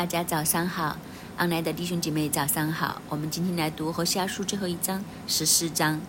[0.00, 0.96] 大家早上好，
[1.36, 3.02] 安来的弟兄姐妹早上好。
[3.10, 6.00] 我们今天来读和下书最后一章十四章，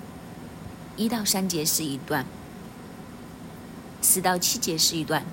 [0.96, 2.26] 一到三节是一段，
[4.02, 5.26] 四到七节是一段，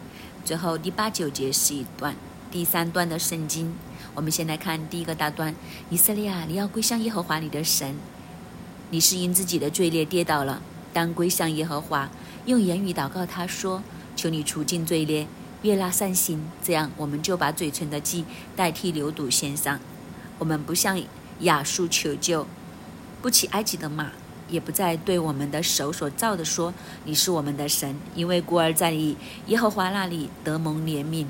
[0.44, 2.16] 最后第八九节是一段。
[2.50, 3.72] 第三段的圣经，
[4.16, 5.54] 我们先来看第一个大段：
[5.88, 7.94] 以色列啊，你要归向耶和华你的神。
[8.90, 10.60] 你是因自己的罪孽跌倒了，
[10.92, 12.08] 当归向耶和华，
[12.46, 13.84] 用言语祷告他说：
[14.16, 15.28] 求你除尽罪孽。
[15.62, 19.80] 悦纳善心，这样我们就把嘴唇的祭代替流毒献上。
[20.38, 21.02] 我们不向
[21.40, 22.46] 亚述求救，
[23.20, 24.12] 不骑埃及的马，
[24.48, 26.72] 也不再对我们的手所造的说
[27.04, 29.16] ：“你是我们的神。”因为孤儿在你
[29.48, 31.26] 耶和华那里得蒙怜悯。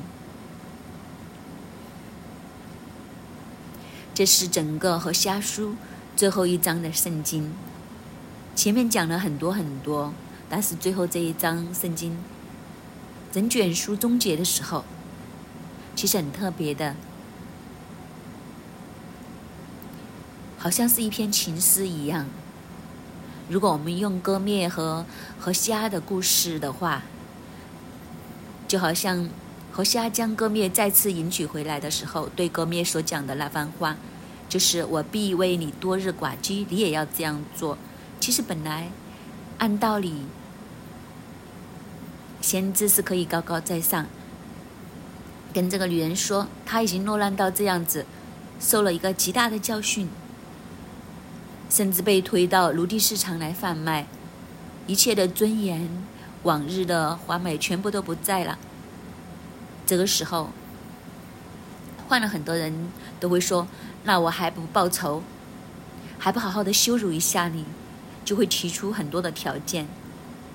[4.14, 5.76] 这是整个和瞎书
[6.16, 7.52] 最后一章的圣经。
[8.54, 10.12] 前面讲了很多很多，
[10.50, 12.18] 但是最后这一章圣经。
[13.38, 14.84] 整卷书终结的时候，
[15.94, 16.96] 其实很特别的，
[20.58, 22.26] 好像是一篇情诗一样。
[23.48, 25.06] 如果我们用割灭和
[25.38, 27.02] 和虾的故事的话，
[28.66, 29.30] 就好像
[29.70, 33.96] 和虾将割灭再次迎娶回来的时候，对割灭所讲的那番话，
[34.48, 37.78] 就是“我必为你多日寡居，你也要这样做。”
[38.18, 38.90] 其实本来
[39.58, 40.24] 按道理。
[42.40, 44.06] 先知是可以高高在上，
[45.52, 48.06] 跟这个女人说，她已经落难到这样子，
[48.60, 50.08] 受了一个极大的教训，
[51.68, 54.06] 甚至被推到奴隶市场来贩卖，
[54.86, 55.88] 一切的尊严、
[56.44, 58.58] 往日的华美全部都不在了。
[59.84, 60.50] 这个时候，
[62.06, 63.66] 换了很多人都会说
[64.04, 65.22] ：“那我还不报仇，
[66.18, 67.64] 还不好好的羞辱一下你？”
[68.24, 69.88] 就会提出很多的条件。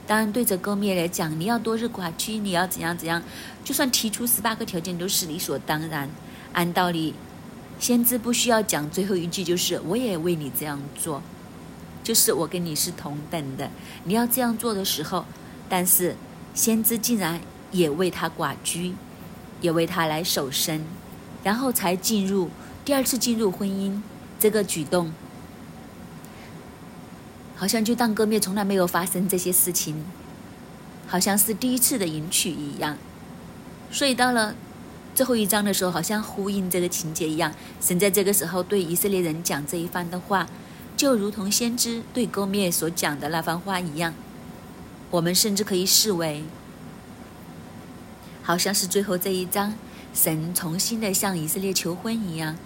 [0.05, 3.23] 当然，对着歌灭来讲，你要多日寡居，你要怎样怎样，
[3.63, 6.09] 就算提出十八个条件都是理所当然。
[6.51, 7.13] 按道理，
[7.79, 11.21] 先知不需要讲最后一句，就是我也为你这样做，
[12.03, 13.71] 就是我跟你是同等的。
[14.03, 15.25] 你要这样做的时候，
[15.69, 16.15] 但是
[16.53, 17.39] 先知竟然
[17.71, 18.93] 也为他寡居，
[19.61, 20.83] 也为他来守身，
[21.43, 22.49] 然后才进入
[22.83, 24.01] 第二次进入婚姻
[24.37, 25.13] 这个举动。
[27.55, 30.03] 好像就当歌灭从来没有发生这些事情，
[31.07, 32.97] 好像是第一次的迎娶一样。
[33.91, 34.55] 所以到了
[35.13, 37.53] 最后一章的时候，好像呼应这个情节一样。
[37.79, 40.47] 神在这个时候对以色列人讲这一番的话，
[40.97, 44.13] 就如同先知对歌灭所讲的那番话一样。
[45.11, 46.43] 我们甚至可以视为，
[48.41, 49.75] 好像是最后这一章，
[50.11, 52.57] 神重新的向以色列求婚一样。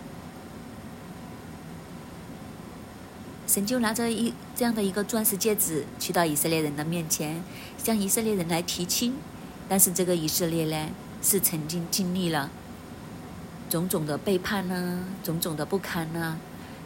[3.58, 7.44] 神就拿着一这样的一个钻石戒指去到以色列人的面前，
[7.76, 9.16] 向以色列人来提亲。
[9.68, 10.90] 但是这个以色列呢，
[11.24, 12.52] 是曾经经历了
[13.68, 16.38] 种种的背叛呢，种种的不堪呢，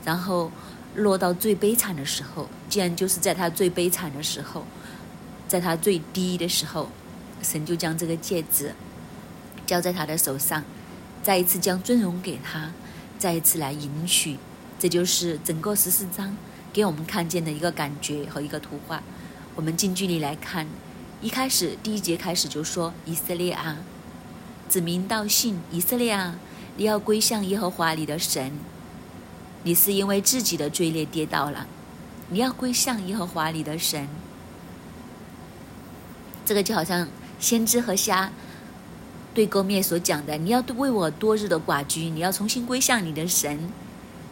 [0.05, 0.49] 然后
[0.95, 4.65] 落到最悲惨的时候，既然就是在他最悲惨的时候，
[5.49, 6.87] 在他最低的时候，
[7.41, 8.73] 神就将这个戒指
[9.65, 10.63] 交在他的手上，
[11.21, 12.71] 再一次将尊荣给他，
[13.19, 14.37] 再一次来迎娶。
[14.79, 16.37] 这就是整个十四章。
[16.73, 19.03] 给我们看见的一个感觉和一个图画，
[19.55, 20.65] 我们近距离来看，
[21.21, 23.77] 一开始第一节开始就说以色列啊，
[24.69, 26.39] 指名道姓，以色列啊，
[26.77, 28.53] 你要归向耶和华你的神，
[29.63, 31.67] 你是因为自己的罪孽跌倒了，
[32.29, 34.07] 你要归向耶和华你的神，
[36.45, 38.31] 这个就好像先知和虾
[39.33, 43.69] 对哥面所讲的，你要为我多日的寡居，你要重新归向你的神，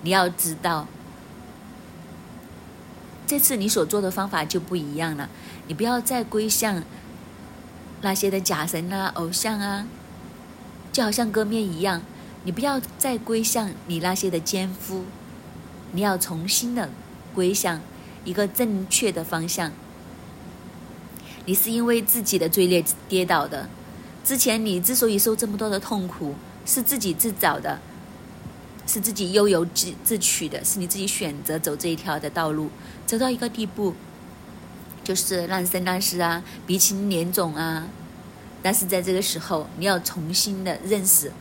[0.03, 0.87] 你要知道。
[3.29, 5.29] 这次你所做的方法就不一样了，
[5.67, 6.81] 你不要再归向
[8.01, 9.85] 那些的假神啊、偶像啊，
[10.91, 12.01] 就好像割面一样，
[12.43, 15.05] 你不要再归向你那些的奸夫，
[15.91, 16.89] 你要重新的
[17.35, 17.79] 归向
[18.25, 19.71] 一个正确的方向。
[21.45, 23.69] 你是因为自己的罪孽跌倒的，
[24.23, 26.33] 之前你之所以受这么多的痛苦，
[26.65, 27.79] 是自己自找的。
[28.89, 32.71] 是自己悠游自自取的，是你自己选择走这一条的道路，
[33.05, 33.93] 走到一个地步，
[35.03, 37.87] 就是烂生烂世啊，鼻青脸肿啊。
[38.63, 41.31] 但是在这个时候，你要重新的认识。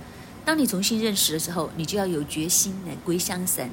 [0.44, 3.70] 当你重新认识的时候，你就要有决心来归向神。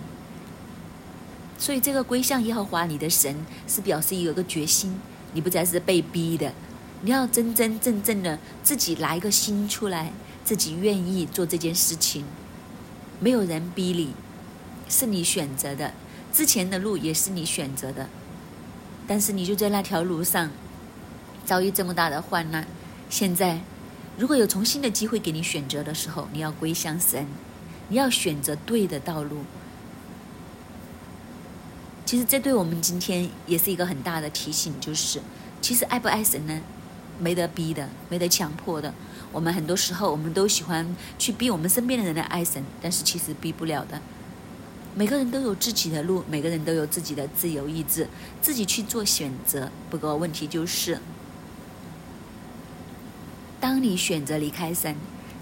[1.57, 4.97] 所以，这个归向耶和华你的神，是表示有个决心，
[5.33, 6.53] 你不再是被逼的，
[7.01, 10.13] 你要真真正正的自己拿一个心出来，
[10.45, 12.23] 自己愿意做这件事情。
[13.19, 14.13] 没有人逼你，
[14.89, 15.93] 是你选择的。
[16.33, 18.09] 之前的路也是你选择的，
[19.07, 20.51] 但是你就在那条路上
[21.45, 22.67] 遭遇这么大的患难。
[23.09, 23.61] 现在，
[24.17, 27.25] 如果有重新的机会给你选择的时候，你要归向神，
[27.87, 29.45] 你要选择对的道路。
[32.05, 35.21] 其实这对我们今天也是一个很大的提醒，就是
[35.61, 36.61] 其实爱不爱神呢，
[37.17, 38.93] 没得逼的，没得强迫的。
[39.35, 43.99] 我们很多时候我们都喜欢去逼我们身边的人来爱神，但是其实逼不了的。
[44.95, 48.07] 每个人都有自己的路，每个人都有自己的自由意志，
[48.41, 49.69] 自己去做选择。
[49.89, 50.99] 不过问题就是，
[53.59, 54.95] 当你选择离开神，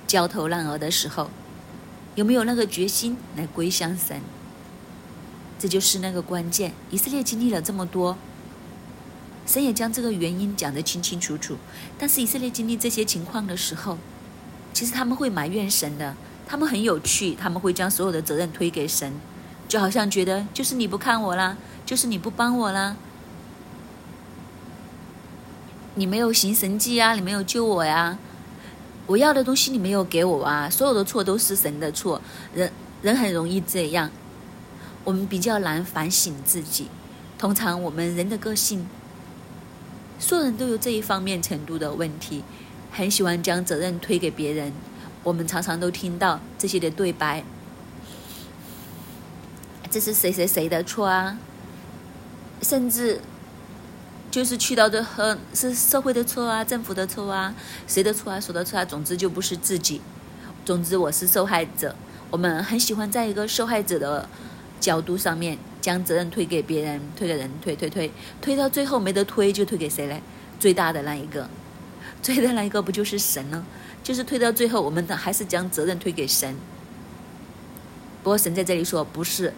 [0.07, 1.29] 焦头烂额的时候，
[2.15, 4.19] 有没有那个决心来归向神？
[5.59, 6.73] 这就是那个关键。
[6.89, 8.17] 以色列经历了这么多，
[9.45, 11.57] 神也将这个原因讲得清清楚楚。
[11.97, 13.97] 但是以色列经历这些情况的时候，
[14.73, 16.15] 其实他们会埋怨神的。
[16.45, 19.13] 他们很有趣，他们会将所有的责任推给神。
[19.67, 22.95] 就好像觉得就是你不看我啦，就是你不帮我啦，
[25.95, 28.19] 你没有行神迹啊，你没有救我呀，
[29.07, 32.21] 我要的东西你没有给我啊，所有的错都是神的错，
[32.53, 34.11] 人人很容易这样，
[35.03, 36.89] 我们比较难反省自己，
[37.37, 38.87] 通常我们人的个性，
[40.23, 42.45] 所有人都有这一方面程度的问题，
[42.93, 44.71] 很喜欢将责任推给别人，
[45.21, 47.43] 我们常常都听到这些的对白。
[49.91, 51.37] 这是谁谁谁的错啊？
[52.61, 53.19] 甚至
[54.31, 57.53] 就是去到的和是社会的错啊，政府的错啊，
[57.85, 58.39] 谁的错啊？
[58.39, 58.85] 说的错啊？
[58.85, 59.99] 总之就不是自己。
[60.63, 61.93] 总之我是受害者。
[62.31, 64.29] 我们很喜欢在一个受害者的
[64.79, 68.09] 角度上面将责任推给别人，推给人，推推推，
[68.41, 70.21] 推到最后没得推，就推给谁嘞？
[70.57, 71.49] 最大的那一个，
[72.21, 73.65] 最大的那一个不就是神呢？
[74.01, 76.55] 就是推到最后，我们的还是将责任推给神。
[78.23, 79.53] 不过神在这里说，不是。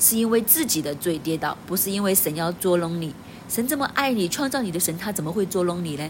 [0.00, 3.14] 是因为自己的罪跌倒，不是因为神要捉弄你。
[3.48, 6.08] 神这么爱你，创造你的神，他怎么会捉弄你呢？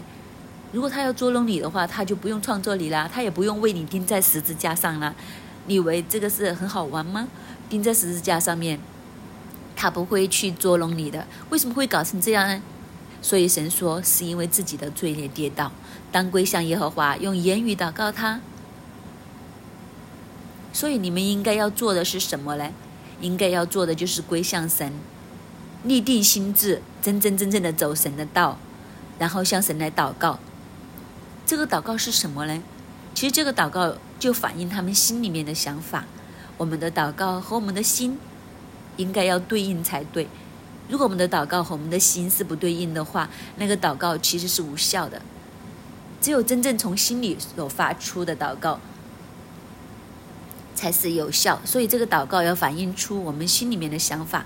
[0.71, 5.15] 如果他要捉弄你的话，他就不用创作你啦，他也不用为你钉在十字架上了。
[5.65, 7.27] 你以为这个是很好玩吗？
[7.67, 8.79] 钉在十字架上面，
[9.79, 11.25] 他不会去捉弄你的。
[11.51, 12.61] 为什么会搞成这样呢？
[13.21, 15.71] 所以神说，是因为自己的罪孽跌倒，
[16.11, 18.41] 当归向耶和华用言语祷告他。
[20.73, 22.69] 所以你们应该要做的是什么呢？
[23.21, 24.91] 应该要做的就是归向神，
[25.85, 28.57] 立定心智，真真正正的走神的道，
[29.17, 30.39] 然后向神来祷告。
[31.45, 32.61] 这个祷告是什么呢？
[33.15, 36.03] 其实这个祷告就反映他们心里面的想法。
[36.57, 38.19] 我们的祷告和我们的心
[38.99, 40.27] 应该要对应才对。
[40.87, 45.19] 如果我们的祷告和我们的心是不对应的话，那个祷告其实是无效的。
[46.21, 48.79] 只有真正从心里所发出的祷告。
[50.75, 54.45] 才是有效，所以这个祷告要反映出我们心里面的想法。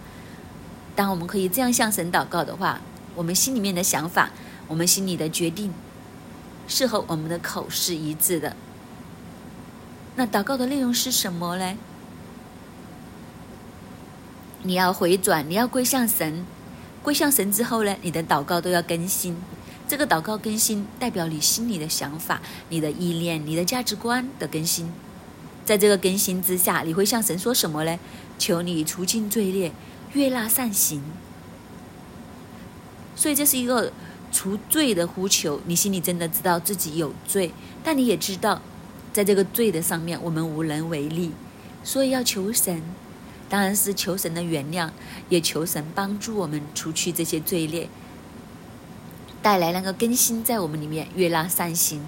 [0.95, 2.81] 当我们可以这样向神祷告的话，
[3.13, 4.31] 我们心里面的想法，
[4.67, 5.71] 我们心里的决定，
[6.67, 8.55] 是和我们的口是一致的。
[10.15, 11.77] 那祷告的内容是什么呢？
[14.63, 16.45] 你要回转，你要归向神，
[17.01, 19.35] 归向神之后呢，你的祷告都要更新。
[19.87, 24.89] 这个祷告更新，代表你心里的想法、你的意念、你的价值观的更新。
[25.65, 27.99] 在这个更新之下，你会向神说什么呢？
[28.39, 29.71] 求你除尽罪孽，
[30.13, 31.03] 悦纳善行。
[33.15, 33.91] 所以这是一个
[34.31, 35.61] 除罪的呼求。
[35.65, 37.51] 你心里真的知道自己有罪，
[37.83, 38.61] 但你也知道，
[39.11, 41.31] 在这个罪的上面，我们无能为力。
[41.83, 42.81] 所以要求神，
[43.53, 44.89] 当然是求神的原谅，
[45.29, 47.87] 也求神帮助我们除去这些罪孽，
[49.43, 52.03] 带来那个更新在我们里面，悦纳善行。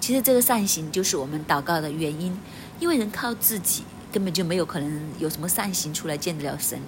[0.00, 2.34] 其实这个善行就是我们祷告的原因。
[2.80, 6.80] 因为人靠自己根本就没有可能有什么善行出来见得了神。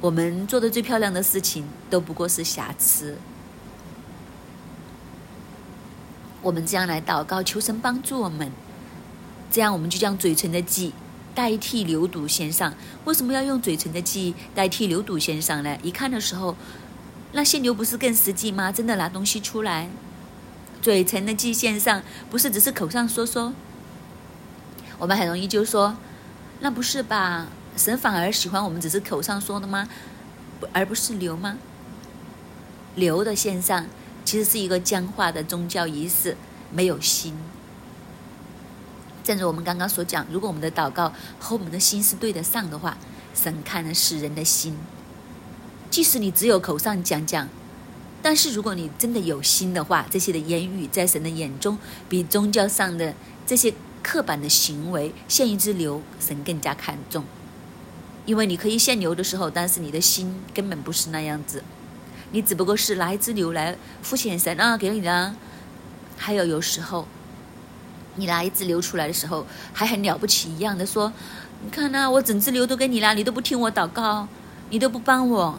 [0.00, 3.18] 我们做的最漂亮的事情都不过是瑕疵。
[6.40, 8.52] 我们这样来祷告，求神帮助我们，
[9.50, 10.92] 这样我们就将嘴唇的记
[11.36, 12.72] 代替牛犊献上。
[13.04, 15.76] 为什么要用嘴唇的祭代替牛犊献上呢？
[15.82, 16.56] 一看的时候，
[17.32, 18.72] 那献牛不是更实际吗？
[18.72, 19.90] 真的拿东西出来，
[20.80, 23.52] 嘴唇的祭献上，不是只是口上说说。
[24.98, 25.94] 我们很容易就说，
[26.60, 27.48] 那不是吧？
[27.76, 29.86] 神反而喜欢我们只是口上说的吗？
[30.72, 31.58] 而不是流吗？
[32.94, 33.86] 流的线上
[34.24, 36.34] 其实是一个僵化的宗教仪式，
[36.72, 37.34] 没有心。
[39.26, 42.96] 正如我们刚刚所讲，如果我们的祷告和我们的心是对得上的话，
[43.34, 44.78] 神看的是人的心。
[45.90, 47.48] 即使你只有口上讲讲，
[48.22, 51.76] 但是如果你真的有心的话，这些的言语在神的眼中，
[52.08, 53.12] 比宗教上的
[53.44, 53.74] 这些。
[54.02, 57.24] 刻板的行为，献一只牛，神更加看重，
[58.24, 61.64] 因为你可以献牛的时候，但是你的心根本不是那样子，
[62.30, 65.34] 你只不过是拿一只牛来敷衍神啊，给你了。
[66.16, 67.08] 还有有时候，
[68.16, 71.12] 你拿一只流出来的时候，还很了不起一样的说
[71.62, 74.26] ：“你看呐，我整只流都给你了，你都不听我祷告，
[74.70, 75.58] 你都不帮我。”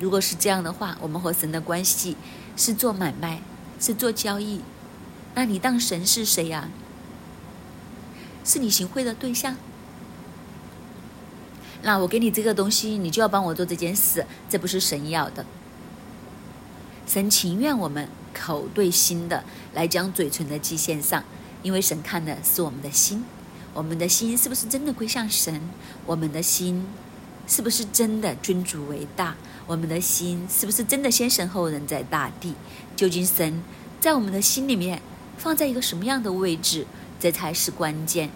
[0.00, 2.16] 如果是这样的话，我们和神的关系
[2.56, 3.42] 是做买卖，
[3.78, 4.62] 是做交易，
[5.34, 6.68] 那你当神是谁呀？
[8.44, 9.56] 是你行贿的对象？
[11.82, 15.44] 那我给你这个东西，你就要帮我做这件事，这不是神要的。
[17.06, 19.42] 神情愿我们口对心的
[19.74, 21.24] 来将嘴唇的祭献上，
[21.62, 23.24] 因为神看的是我们的心，
[23.74, 25.60] 我们的心是不是真的归向神？
[26.06, 26.86] 我们的心
[27.46, 29.36] 是不是真的君主为大？
[29.66, 32.54] 我们的心是不是真的先神后人，在大地？
[32.96, 33.62] 究竟神
[34.00, 35.00] 在我们的心里面
[35.38, 36.86] 放在一个什么样的位置？
[37.20, 38.30] 这才是关键。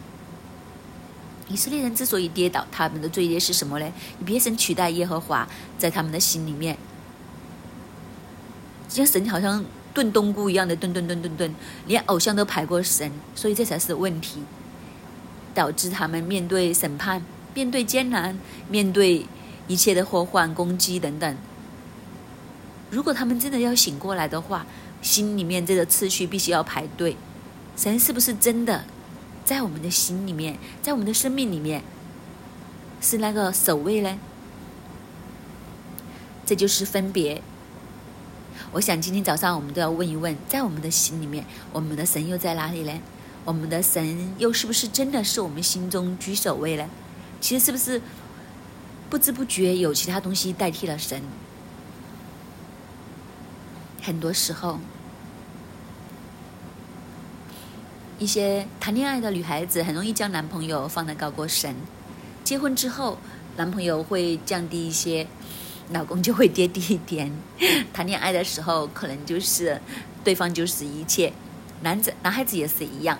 [1.49, 3.93] 以色列人之所以跌倒，他们的罪孽是什么呢？
[4.19, 6.77] 你别神取代耶和华，在他们的心里面，
[8.89, 11.55] 像神好像炖冬菇一样的炖炖炖炖炖，
[11.87, 14.41] 连偶像都排过神，所以这才是问题，
[15.55, 17.25] 导致他们面对审判、
[17.55, 19.25] 面对艰难、面对。
[19.67, 21.37] 一切的祸患、攻击等等，
[22.91, 24.67] 如果他们真的要醒过来的话，
[25.01, 27.17] 心里面这个次序必须要排队。
[27.75, 28.85] 神是不是真的
[29.43, 31.83] 在我们的心里面，在我们的生命里面
[33.01, 34.19] 是那个首位呢？
[36.45, 37.41] 这就是分别。
[38.73, 42.93] 我想今天早上我们都要问一问，在我们的心里面，我们的神又在哪里呢？
[43.45, 46.89] 我们的神又是不是真的是我们心中居首位呢？
[47.41, 48.01] 其实是不是？
[49.11, 51.23] 不知不觉有其他东西代替了神。
[54.03, 54.81] 很多时候，
[58.19, 61.77] 一些谈恋爱的女孩子很容易将男朋友放得高过神。
[62.43, 63.19] 结婚之后，
[63.57, 65.29] 男朋友会降低一些，
[65.91, 67.33] 老公就会跌低一点。
[67.93, 69.81] 谈恋爱的时候，可能就是
[70.23, 71.33] 对方就是一切。
[71.83, 73.19] 男子、男孩子也是一样。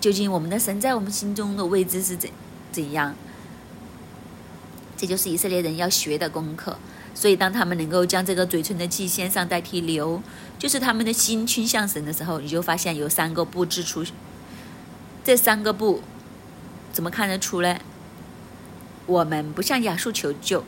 [0.00, 2.28] 究竟我们的神在我们心中的位置是怎
[2.72, 3.14] 怎样？
[4.96, 6.78] 这就是以色列人要学的功课，
[7.14, 10.22] 所以当他们能够将这个嘴唇的祭献上代替流，
[10.58, 14.04] 就是他们的心倾向神的时候，你就发现有三个步之出。
[15.24, 16.02] 这三个步
[16.92, 17.76] 怎么看得出呢？
[19.06, 20.64] 我们不向亚述求救，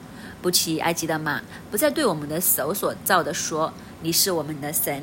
[0.46, 3.72] 不骑埃及的马，不再对我们的手所造的说
[4.02, 5.02] 你是我们的神。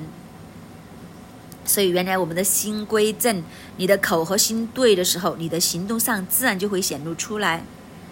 [1.66, 3.44] 所以原来我们的心归正，
[3.76, 7.66] 你的口和心对的时候，你的行动上自然就会显露出来。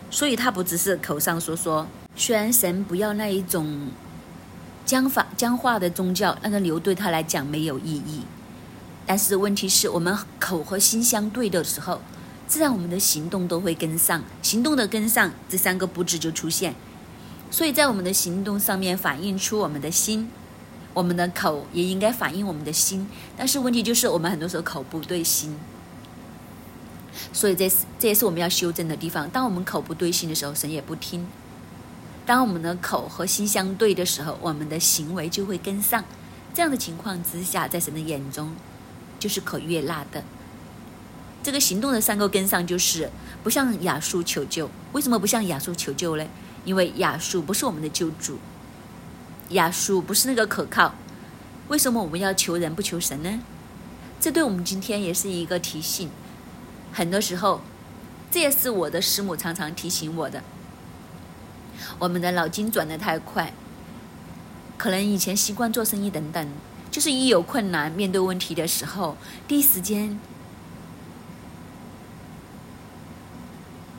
[0.09, 1.87] 所以，他不只是口上说说。
[2.17, 3.87] 虽然神不要那一种
[4.85, 8.23] 僵法僵化的宗教，那个牛对他来讲没有意义。
[9.05, 12.01] 但是问题是我们口和心相对的时候，
[12.45, 14.21] 自然我们的行动都会跟上。
[14.41, 16.75] 行动的跟上，这三个布置就出现。
[17.51, 20.31] 所以在我们的行动上面反映出我们的心，
[20.93, 23.07] 我们的口也应该反映我们的心。
[23.37, 25.55] 但是问题就是我们很多时候口不对心。
[27.33, 29.29] 所以这是这也是我们要修正的地方。
[29.29, 31.25] 当我们口不对心的时候，神也不听；
[32.25, 36.03] 当我们的口和心相对的时候，我们的行为就会跟上。
[36.53, 38.53] 这样的情况之下，在神的眼中
[39.19, 40.23] 就是可悦纳的。
[41.43, 43.09] 这个行动的三个跟上，就是
[43.43, 44.69] 不向亚述求救。
[44.93, 46.25] 为什么不向亚述求救呢？
[46.65, 48.37] 因为亚述不是我们的救主，
[49.49, 50.93] 亚述不是那个可靠。
[51.67, 53.39] 为什么我们要求人不求神呢？
[54.19, 56.09] 这对我们今天也是一个提醒。
[56.91, 57.61] 很多时候，
[58.29, 60.43] 这也是我的师母常常提醒我的。
[61.97, 63.53] 我们的脑筋转得太快，
[64.77, 66.47] 可能以前习惯做生意等等，
[66.91, 70.19] 就是一有困难、面对问题的时候，第一时间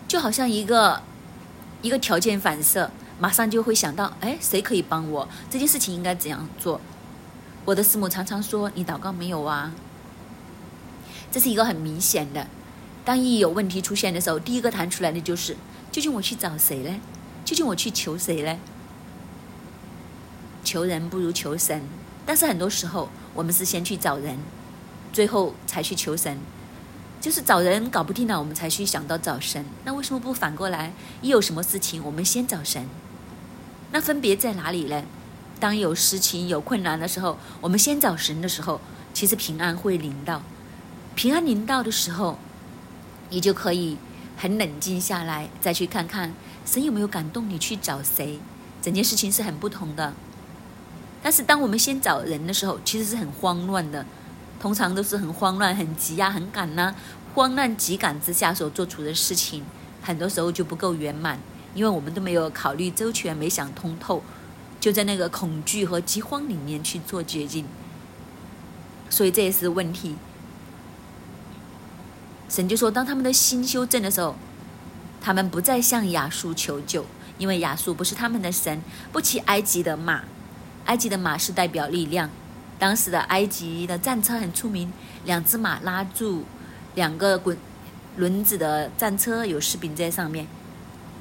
[0.07, 1.03] 就好像一个
[1.83, 5.29] 一个条件反射，马上就会想到：哎，谁可以帮我？
[5.51, 6.81] 这件事情应该怎样做？
[7.65, 9.73] 我的师母常常说：“你祷告没有啊？”
[11.31, 12.47] 这是一个很明显的。
[13.05, 15.57] 当一有问题出现的时候，第一个弹出来的就是：
[15.91, 17.01] 究竟我去找谁呢？
[17.45, 18.57] 究竟我去求谁呢？
[20.63, 21.83] 求人不如求神，
[22.25, 24.39] 但是很多时候我们是先去找人，
[25.13, 26.39] 最后才去求神。
[27.23, 29.65] 就是找人搞不定了，我们才去想到找神。
[29.85, 30.93] 那为什么不反过来？
[31.23, 32.87] 一有什么事情，我们先找神？
[33.93, 35.05] 那分别在哪里呢？
[35.61, 38.81] 当有事情、有困难的时候，我们先找神的时候，
[39.15, 40.43] 其实平安会临到。
[41.15, 42.39] 平安临到的时候。
[43.35, 43.97] 你就可以
[44.37, 46.35] 很冷静下来，再去看看
[46.67, 48.39] 神有没有感动你去找谁，
[48.83, 50.13] 整件事情是很不同的。
[51.23, 54.05] 但是当我们先找人的时候，其实是很慌乱的，
[54.63, 56.95] 通常都是很慌乱、很急呀、很赶呐，
[57.35, 59.65] 慌乱急赶之下所做出的事情，
[60.01, 61.37] 很多时候就不够圆满，
[61.75, 64.23] 因为我们都没有考虑周全、没想通透，
[64.79, 67.67] 就在那个恐惧和饥荒里面去做决定，
[69.11, 70.15] 所以这也是问题。
[72.49, 74.37] 神就说，当他们的心修正的时候，
[75.21, 77.05] 他们不再向亚述求救，
[77.37, 80.23] 因为亚述不是他们的神，不骑埃及的马。
[80.85, 82.29] 埃及的马是代表力量，
[82.83, 84.93] 当时的埃及的战车很出名，
[85.25, 86.45] 两只马拉住
[86.97, 87.57] 两个滚
[88.17, 90.49] 轮子的战车，有士兵在上面，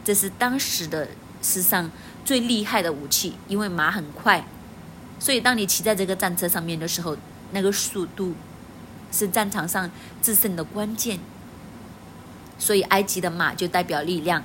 [0.03, 1.91] 这是当时的世上
[2.25, 4.43] 最厉害的武器，因为马很快，
[5.19, 7.15] 所以当你骑在这个战车上面的时候，
[7.51, 8.33] 那个速度
[9.11, 11.19] 是战场上制胜的关键。
[12.57, 14.43] 所以埃及的马就代表力量，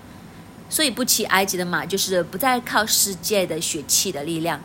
[0.68, 4.61] 所以不骑埃及的马就是不再靠世界的血气的力量。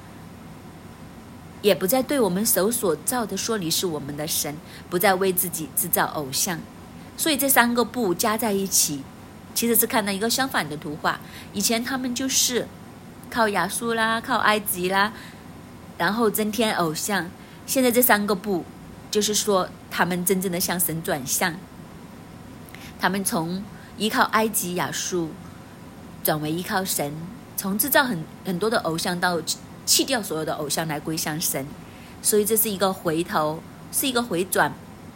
[1.61, 4.55] 也不再对我们手所造的说你是我们的神，
[4.89, 6.59] 不再为自己制造偶像，
[7.15, 9.03] 所以这三个不加在一起，
[9.53, 11.19] 其实是看到一个相反的图画。
[11.53, 12.67] 以前他们就是
[13.29, 15.13] 靠亚述啦，靠埃及啦，
[15.99, 17.29] 然后增添偶像。
[17.67, 18.65] 现在这三个不，
[19.11, 21.55] 就是说他们真正的向神转向，
[22.99, 23.63] 他们从
[23.97, 25.29] 依靠埃及、亚述
[26.23, 27.13] 转为依靠神，
[27.55, 29.39] 从制造很很多的偶像到。
[29.85, 31.65] 弃掉所有的偶像来归向神，
[32.21, 33.61] 所以这是一个回头，
[33.91, 34.73] 是一个回转。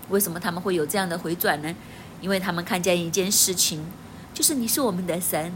[0.09, 1.73] 为什么他们会有这样的回转呢？
[2.21, 3.83] 因为他们看见一件事情，
[4.33, 5.53] 就是你是我们的神。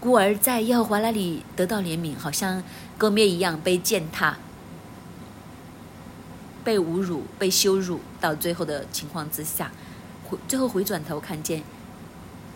[0.00, 2.62] 孤儿在耶和华那里得到怜悯，好像
[2.98, 4.36] 割灭一样被践踏、
[6.64, 9.70] 被侮辱、被羞辱，到最后的情况之下，
[10.28, 11.62] 回最后回转头看见，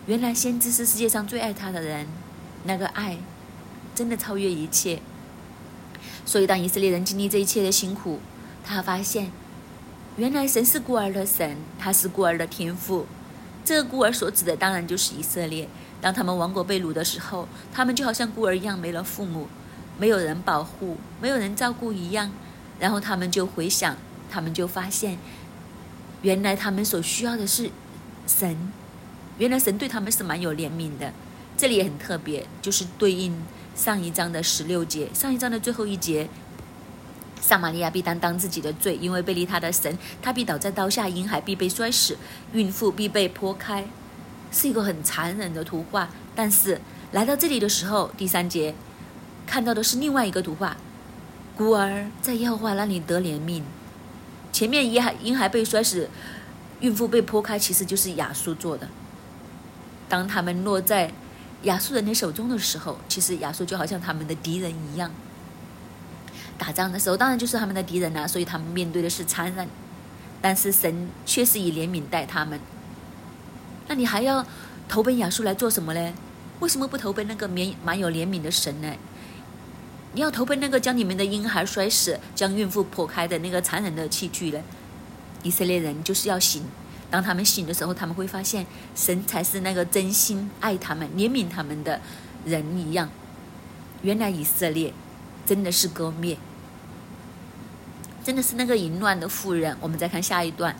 [0.07, 2.05] 原来先知是世界上最爱他的人。
[2.67, 3.17] 那个爱，
[3.95, 4.99] 真的超越一切。
[6.25, 8.19] 所以，当以色列人经历这一切的辛苦，
[8.63, 9.31] 他发现，
[10.17, 13.07] 原来神是孤儿的神，他是孤儿的天赋。
[13.63, 15.67] 这个孤儿所指的，当然就是以色列。
[15.99, 19.47] 当他们王国被掳的时候，他们就好像孤儿一样，没了父母，
[19.97, 22.31] 没有人保护，没有人照顾一样。
[22.79, 23.95] 然后他们就回想，
[24.29, 25.17] 他们就发现，
[26.21, 27.71] 原来他们所需要的是
[28.27, 28.71] 神，
[29.37, 31.13] 原来神对他们是蛮有怜悯的。
[31.57, 33.35] 这里也很特别，就是对应
[33.75, 36.29] 上一章的十六节，上一章的最后一节，
[37.41, 42.15] 撒玛利亚必担当自己的罪，因为背离他的神，他必倒在刀下，婴孩必被摔死，
[42.53, 43.85] 孕妇必被剖开，
[44.51, 46.09] 是一个很残忍的图画。
[46.35, 46.79] 但是
[47.11, 48.75] 来到这里的时候，第三节
[49.47, 50.77] 看到的是另外一个图画，
[51.55, 53.63] 孤儿在耶和华那里得怜悯。
[54.51, 56.07] 前面婴孩婴孩被摔死，
[56.81, 58.87] 孕妇被剖开，其实就是亚述做的。
[60.09, 61.11] 当他们落在
[61.63, 65.11] 亚述人的手中的时候，其实亚述就好像他们的敌人一样。
[66.57, 69.67] 打仗的时候，当然就是他们的敌人了，所以他们面对的是残忍。
[70.39, 72.59] 但是神却是以怜悯待他们。
[73.87, 74.45] 那你还要
[74.87, 76.13] 投奔亚述来做什么呢？
[76.59, 78.93] 为什么不投奔那个蛮蛮有怜悯的神呢？
[80.13, 84.59] 你要投奔那个将你们的婴孩摔死、将孕妇剖开的那个残忍的器具呢？
[85.43, 86.63] 以色列人就是要醒。
[87.09, 88.65] 当他们醒的时候，他们会发现
[88.95, 92.01] 神才是那个真心爱他们、怜悯他们的
[92.45, 93.09] 人一样。
[94.01, 94.93] 原来以色列
[95.45, 96.37] 真的是割灭，
[98.23, 99.75] 真的是那个淫乱的妇人。
[99.79, 100.75] 我们再看下一段，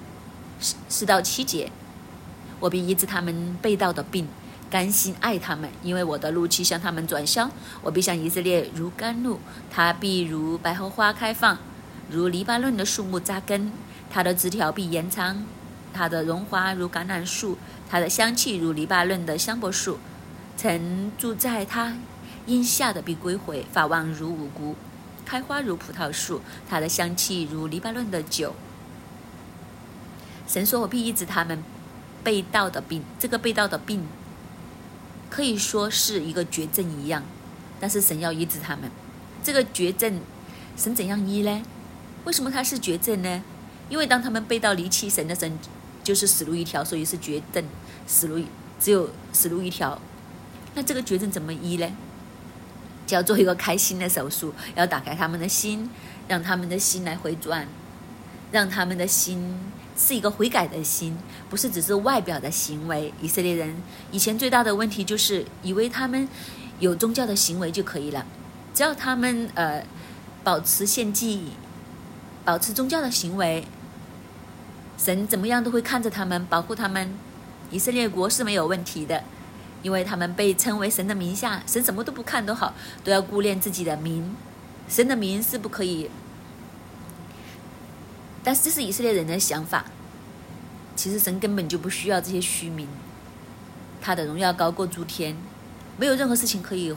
[0.60, 1.72] 四四到七节，
[2.60, 4.28] 我必医治他们被盗的病，
[4.70, 7.50] 甘心爱他们，因为我的怒气向他们转向。
[7.82, 9.40] 我必向以色列如甘露，
[9.72, 11.58] 他必如百合花开放，
[12.12, 13.72] 如黎巴嫩的树木扎根，
[14.12, 15.46] 他的枝条必延长。
[15.97, 17.57] 它的荣华如橄榄树，
[17.89, 19.97] 它的香气如黎巴嫩的香柏树。
[20.55, 21.97] 曾住在它
[22.45, 24.75] 荫下的必归回，法望如五谷，
[25.25, 26.41] 开花如葡萄树。
[26.69, 28.53] 它的香气如黎巴嫩的酒。
[30.47, 31.63] 神说：“我必医治他们
[32.23, 34.05] 被盗的病。”这个被盗的病
[35.31, 37.23] 可以说是一个绝症一样，
[37.79, 38.91] 但是神要医治他们。
[39.43, 40.21] 这个绝症，
[40.75, 41.63] 神怎样医呢？
[42.25, 43.41] 为什么它是绝症呢？
[43.89, 45.57] 因为当他们被盗离弃神的神。
[46.08, 47.62] 就是死路一条，所以是绝症，
[48.08, 48.41] 死路
[48.80, 50.00] 只有死路一条。
[50.74, 51.91] 那这个绝症怎么医呢？
[53.06, 55.89] 就要做一个开心的手术，要打开他们的心，
[56.30, 57.67] 让他们的心来回转，
[58.54, 59.54] 让他们的心
[59.98, 61.17] 是一个悔改的心，
[61.50, 63.13] 不是只是外表的行为。
[63.22, 63.76] 以色列人
[64.10, 66.26] 以前最大的问题就是以为他们
[66.80, 68.26] 有宗教的行为就可以了，
[68.74, 69.84] 只要他们呃
[70.46, 71.52] 保持献祭，
[72.46, 73.65] 保持宗教的行为。
[74.97, 77.13] 神怎么样都会看着他们，保护他们。
[77.69, 79.23] 以色列国是没有问题的，
[79.83, 84.36] 因为他们被称为神的名下，神什么都不看都好，都要顾念自己的名。
[84.89, 86.10] 神的名是不可以，
[88.43, 89.86] 但是这是以色列人的想法。
[90.95, 92.88] 其实神根本就不需要这些虚名，
[94.01, 95.36] 他的荣耀高过诸天，
[95.97, 96.95] 没有任何事情可以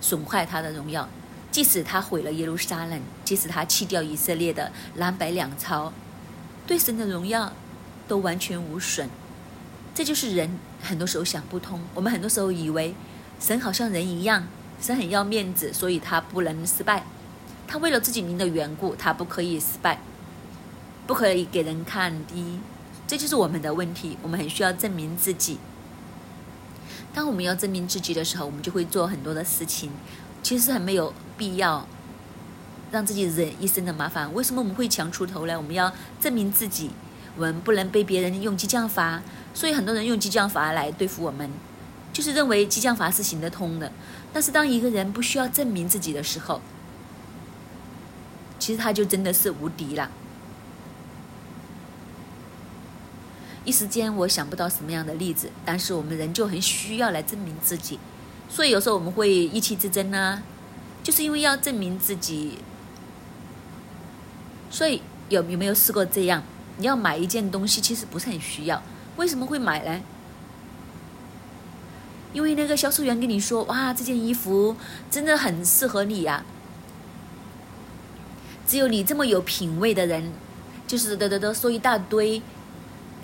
[0.00, 1.08] 损坏他的荣耀。
[1.52, 5.92] 即使他毁了耶路撒冷，即使他弃掉以色列的蓝白两朝。
[6.66, 7.52] 对神的荣耀
[8.08, 9.08] 都完全无损。
[9.94, 11.80] 这就是人很多时候想不通。
[11.94, 12.94] 我们很多时候以为
[13.40, 14.46] 神好像人一样，
[14.80, 17.04] 神很要面子，所以他不能失败。
[17.66, 20.00] 他为了自己名的缘故，他不可以失败，
[21.06, 22.60] 不可以给人看低。
[23.06, 24.18] 这就是我们的问题。
[24.22, 25.58] 我们很需要证明自己。
[27.14, 29.90] 当我们要证明自己的时候，我们就会做很多的事情，
[30.42, 31.88] 其实很没有必要
[32.90, 34.32] 让自己忍一身的麻烦。
[34.32, 35.56] 为什么我们会强出头呢？
[35.56, 36.90] 我们要证明自己，
[37.36, 39.22] 我们不能被别人用激将法。
[39.52, 41.50] 所以很多人用激将法来对付我们，
[42.12, 43.90] 就是认为激将法是行得通的。
[44.32, 46.60] 但是当一个人不需要证明自己的时候，
[48.58, 50.10] 其实他就真的是无敌了。
[53.64, 57.98] 一时间我想不到什么样的例子，但是我们人就很需要来证明自己，
[58.48, 60.42] 所以有时候我们会意气之争啊，
[61.02, 62.58] 就是因为要证明自己。
[64.70, 66.42] 所以有有没有试过这样？
[66.78, 68.82] 你要买一件东西，其实不是很需要。
[69.16, 70.02] 为什么会买呢？
[72.34, 74.76] 因为那个销售员跟你说：“哇，这件衣服
[75.10, 76.44] 真的很适合你呀！”
[78.68, 80.32] 只有你这么有品味的人，
[80.86, 82.42] 就是得得得说一大堆，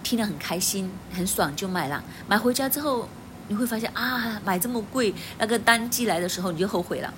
[0.03, 2.03] 听得很开心、很爽就买了。
[2.27, 3.07] 买回家之后，
[3.49, 7.13] 你会发现啊，买这么贵，那个单寄来的时候你就后悔了。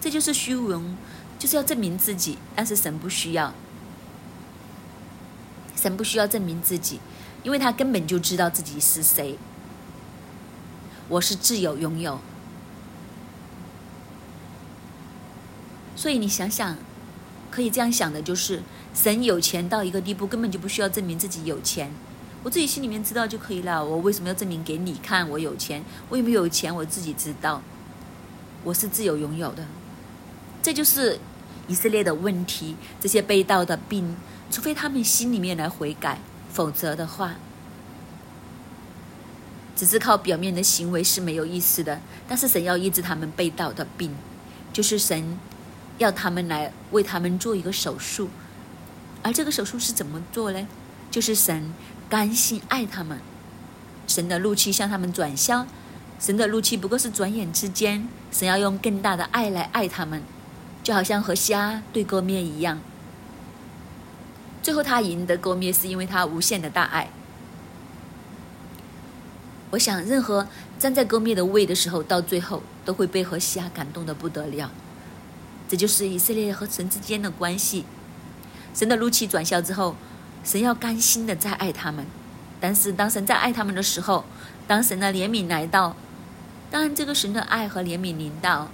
[0.00, 0.96] 这就是虚荣，
[1.38, 3.52] 就是要证明自己，但是神不需要。
[5.76, 7.00] 神不需要证明自己，
[7.42, 9.38] 因为他根本就知道自己是谁。
[11.08, 12.18] 我是自由拥有，
[15.94, 16.76] 所以你想想，
[17.50, 21.92] 可以这样想的就是，神有钱到一个地步，根本就不需要证明自己有钱。
[22.42, 23.84] 我自己心里面知道就可以了。
[23.84, 25.84] 我为什么要证明给你看我有钱？
[26.08, 26.74] 我有没有钱？
[26.74, 27.62] 我自己知道，
[28.64, 29.64] 我是自由拥有的。
[30.66, 31.16] 这就是
[31.68, 34.16] 以色列的问题，这些被盗的病。
[34.50, 36.18] 除非他们心里面来悔改，
[36.52, 37.36] 否则的话，
[39.76, 42.00] 只是靠表面的行为是没有意思的。
[42.28, 44.12] 但是神要医治他们被盗的病，
[44.72, 45.38] 就是神
[45.98, 48.28] 要他们来为他们做一个手术，
[49.22, 50.66] 而这个手术是怎么做呢？
[51.12, 51.72] 就是神
[52.10, 53.20] 甘心爱他们，
[54.08, 55.64] 神的怒气向他们转消，
[56.18, 60.20] 神的怒气不过是转眼之间，神要用更大的爱来爱他们，
[60.86, 62.78] 就好像和虾对过面一样。
[64.62, 67.10] 最后，他赢得歌灭，是因为他无限的大爱。
[69.70, 70.46] 我想，任何
[70.78, 74.70] 站在歌灭的位的时候，到最后都会被和西亚感动的不得了。
[75.68, 77.84] 这就是以色列和神之间的关系。
[78.72, 79.96] 神的怒气转消之后，
[80.44, 82.06] 神要甘心的再爱他们。
[82.60, 84.24] 但是，当神在爱他们的时候，
[84.68, 85.96] 当神的怜悯来到，
[86.70, 88.68] 当然，这个神的爱和怜悯临到，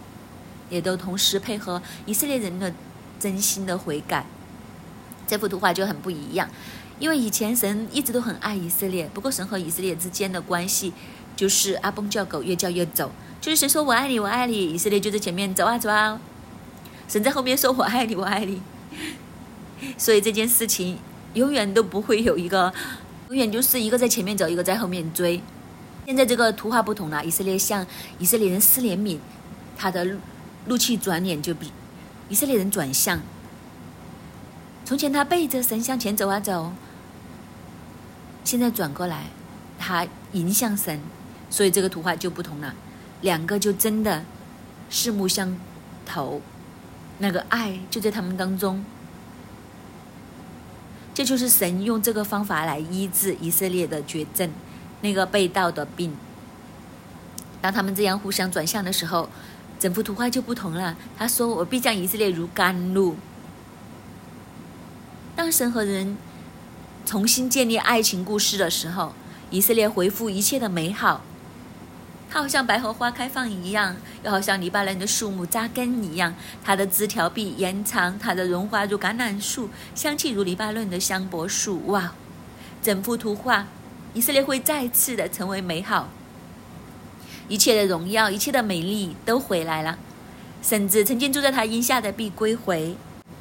[0.73, 2.73] 也都同时配合以色列人的
[3.21, 4.25] 真心的悔改。
[5.27, 6.49] 这幅图画就很不一样，
[6.99, 10.93] 因为以前神一直都很爱以色列，不过神和以色列之间的关系
[11.37, 16.21] 就是阿崩叫狗，越叫越走，就是神说我爱你，我爱你，以色列就在前面走啊走啊，
[17.07, 18.61] 神在后面说我爱你，我爱你，
[19.97, 20.99] 所以这件事情
[21.35, 22.73] 永远都不会有一个，
[23.29, 25.41] 永远就是一个在前面走，一个在后面追。
[26.05, 27.87] 现在这个图画不同了，以色列向
[28.19, 29.19] 以色列人施怜悯，
[29.77, 30.05] 他的
[30.67, 31.73] 怒气转脸就比
[32.29, 33.21] 以色列人转向。
[34.85, 36.73] 从前他背着神向前走啊走，
[38.45, 39.27] 现在转过来，
[39.79, 41.01] 他迎向神，
[41.49, 42.75] 所以这个图画就不同了，
[43.21, 44.25] 两个就真的
[44.91, 45.57] 四目相
[46.05, 46.43] 投，
[47.19, 48.85] 那个爱就在他们当中。
[51.15, 54.51] 这就是神用这个方法来医治以色列的绝症，
[55.03, 56.17] 那个被盗的病。
[57.61, 59.29] 当他们这样互相转向的时候，
[59.83, 60.97] 整幅图画就不同了。
[61.19, 63.17] 他说：“我必将以色列如甘露。”
[65.35, 66.17] 当神和人
[67.05, 69.13] 重新建立爱情故事的时候，
[69.51, 71.23] 以色列恢复一切的美好。
[72.31, 76.33] 它好像百合花开放一样，又好像黎巴嫩的树木扎根一样。
[76.63, 81.89] 它的枝条臂延长，它的荣华如橄榄树，香气如黎巴嫩的香柏树。
[81.89, 82.13] 哇！
[82.81, 83.67] 整幅图画，
[84.15, 86.09] 以色列会再次的成为美好。
[87.53, 89.99] 一切的荣耀，一切的美丽都回来了，
[90.63, 92.97] 甚至曾经住在他荫下的必归回。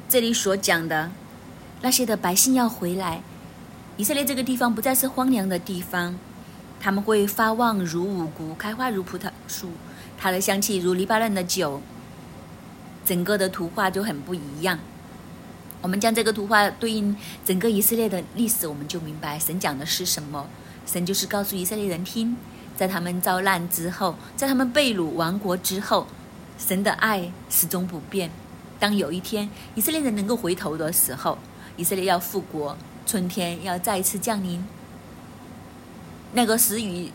[0.06, 1.10] 这里所讲的。
[1.80, 3.22] 那些的百姓要回来，
[3.96, 6.14] 以色列这个地方不再是荒凉的地方，
[6.78, 9.70] 他们会发旺如五谷，开花如葡萄树，
[10.18, 11.80] 它的香气如黎巴嫩的酒。
[13.06, 14.78] 整个的图画就很不一样。
[15.80, 20.46] 我们将这个图画对应整个以色列的历史，我们就明白神讲的是什么。
[20.84, 22.36] 神就是告诉以色列人听，
[22.82, 26.04] 在他们遭难之后，在他们被掳亡国之后，
[26.58, 28.28] 神的爱始终不变。
[28.80, 31.38] 当有一天以色列人能够回头的时候，
[31.76, 34.66] 以色列要复国，春天要再一次降临。
[36.32, 37.12] 那个时雨、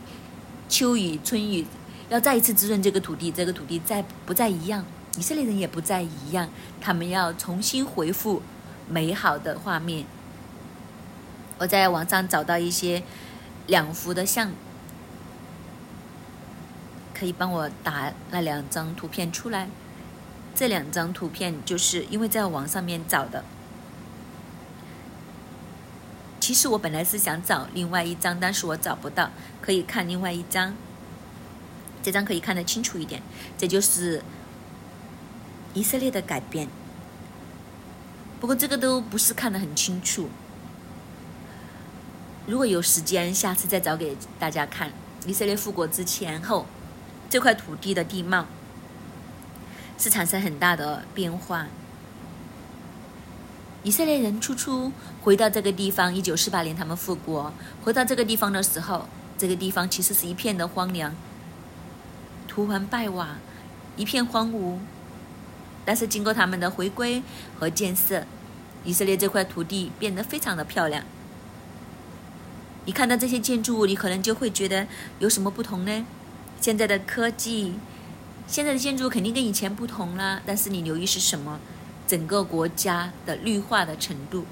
[0.70, 1.68] 秋雨、春雨
[2.08, 4.86] 要再一次滋润这个土地，这个土地再不再一样，
[5.18, 6.48] 以色列人也不再一样，
[6.80, 8.42] 他们要重新恢复
[8.88, 10.06] 美好的画面。
[11.58, 13.04] 我在网上找到一些
[13.66, 14.50] 两幅的像，
[17.18, 19.68] 可以帮我打那两张图片出来。
[20.56, 23.44] 这两张图片就是因为在网上面找的。
[26.40, 30.76] 其实我本来是想找另外一张，但是我找不到，可以看另外一张。
[32.02, 33.22] 这张可以看得清楚一点，
[33.58, 34.24] 这就是
[35.74, 36.70] 以色列的改变。
[38.40, 40.30] 不过这个都不是看得很清楚。
[42.46, 44.92] 如果有时间，下次再找给大家看
[45.26, 46.66] 以色列复国之前后
[47.30, 48.46] 这块土地的地貌
[49.98, 51.68] 是产生很大的变化。
[53.84, 61.16] 以色列人初初回到这个地方，一九四八年他们复国，回到这个地方的时候，这个地方其实是一片的荒凉，
[62.48, 63.38] 土环败瓦，
[63.96, 64.78] 一片荒芜。
[65.86, 67.24] 但是经过他们的回归
[67.58, 68.26] 和建设，
[68.84, 71.04] 以色列这块土地变得非常的漂亮。
[72.86, 74.88] 你看到这些建筑物，你可能就会觉得
[75.20, 76.06] 有什么不同呢？
[76.60, 77.76] 现在的科技，
[78.48, 80.42] 现在的建筑肯定跟以前不同啦。
[80.46, 81.60] 但是你留意是什么？
[82.08, 84.46] 整个国家的绿化的程度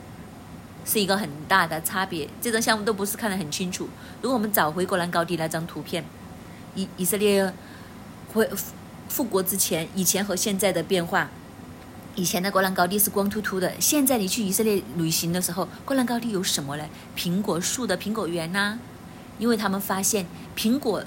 [0.86, 2.28] 是一个很大的差别。
[2.42, 3.88] 这张项目都不是看得很清楚。
[4.22, 6.04] 如果我们找回戈兰高地那张图片，
[6.76, 7.54] 以以色列
[8.32, 8.46] 复
[9.08, 11.30] 复国之前，以前和现在的变化，
[12.16, 13.80] 以前的戈兰高地是光秃秃的。
[13.80, 16.86] 现在你去以色列旅行的时候，戈兰高地有什么呢？
[17.18, 18.78] 苹果树的苹果园呐。
[19.38, 20.26] 因为他们发现
[20.58, 21.04] 苹果。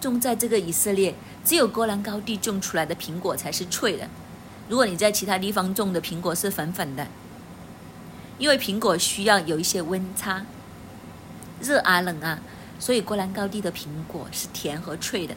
[0.00, 4.08] 种在这个以色列，只有戈兰高地种出来的苹果才是脆的。
[4.68, 7.06] 如果你在其他地方种的苹果是粉粉的，
[8.38, 10.44] 因为苹果需要有一些温差，
[11.60, 12.38] 热啊冷啊，
[12.78, 15.34] 所以戈兰高地的苹果是甜和脆的。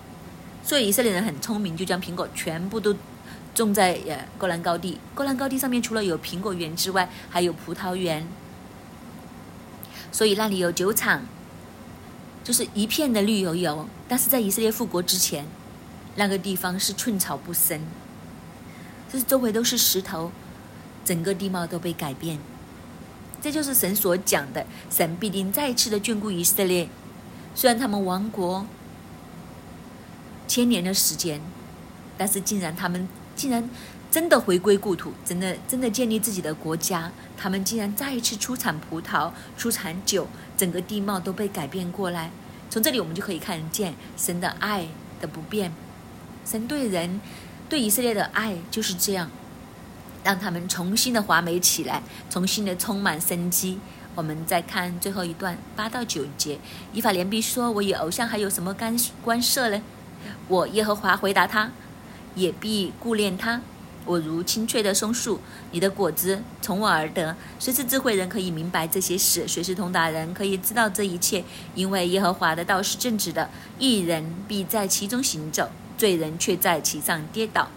[0.64, 2.96] 所以以色列人很聪明，就将苹果全部都
[3.54, 4.98] 种在呃戈兰高地。
[5.14, 8.26] 戈兰高地上面除了有苹果园之外，还有葡萄园，
[10.12, 11.22] 所以那里有酒厂，
[12.44, 13.88] 就是一片的绿油油。
[14.08, 15.46] 但是在以色列复国之前，
[16.16, 17.82] 那个地方是寸草不生。
[19.12, 20.32] 就是周围都是石头，
[21.06, 22.40] 整个地貌都被改变。
[23.42, 26.90] 这就是神所讲的，神必定再次的眷顾以色列。
[27.54, 28.66] 虽然他们亡国
[30.48, 31.40] 千年的时间，
[32.18, 33.70] 但是竟然他们竟然
[34.10, 37.12] 真的回归故土，真的真的建立自己的国家。
[37.38, 42.32] 他们竟然再一次出产葡萄、出产酒，整个地貌都被改变过来。
[42.70, 44.88] 从这里我们就可以看见神的爱
[45.22, 45.74] 的不变，
[46.46, 47.22] 神对人。
[47.70, 49.32] 对以色列的爱就是这样，
[50.24, 53.80] 让他们重新的华美起来，重新的充满生机。
[54.14, 56.60] 我们再看最后一段八到九节，
[56.92, 59.82] 以法莲必说：“我与偶像还有什么干关涉呢？”
[60.48, 61.72] 我耶和华回答他
[62.36, 63.62] ：“也必顾念他。
[64.06, 65.40] 我如青翠的松树，
[65.72, 67.36] 你的果子从我而得。
[67.60, 69.48] 谁是智慧人可以明白这些事？
[69.48, 71.44] 谁是通达人可以知道这一切？
[71.76, 77.70] 因为耶和华的道是正直的，一人必在其中行走。”罪人却在其上跌倒。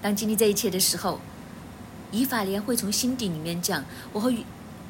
[0.00, 1.20] 当经历这一切的时候，
[2.10, 4.32] 以法莲会从心底里面讲：“我和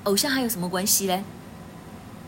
[0.04, 1.24] 偶像还有什么关系呢？”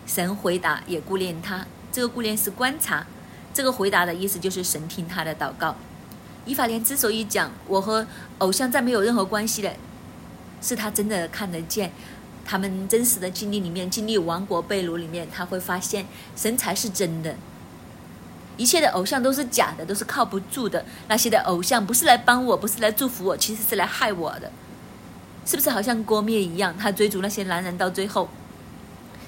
[0.04, 3.06] 神回答：“也顾念他。”这个顾念是观察。
[3.54, 5.76] 这个回答的意思就是神听他的祷告。
[6.46, 8.06] 以法莲之所以讲我和
[8.38, 9.70] 偶像再没有任何关系的，
[10.62, 11.92] 是他真的看得见
[12.44, 17.34] 他们真实的经历里面，经历亡国被掳里面，他会发现神才是真的。
[18.56, 20.82] 一切的偶像都是假的，都是靠不住的。
[21.08, 24.50] 那些的偶像不是来帮我，不是来祝福我，其实是来害我的，
[25.44, 25.68] 是不是？
[25.68, 28.26] 好像郭灭一样，他追逐那些男人，到最后，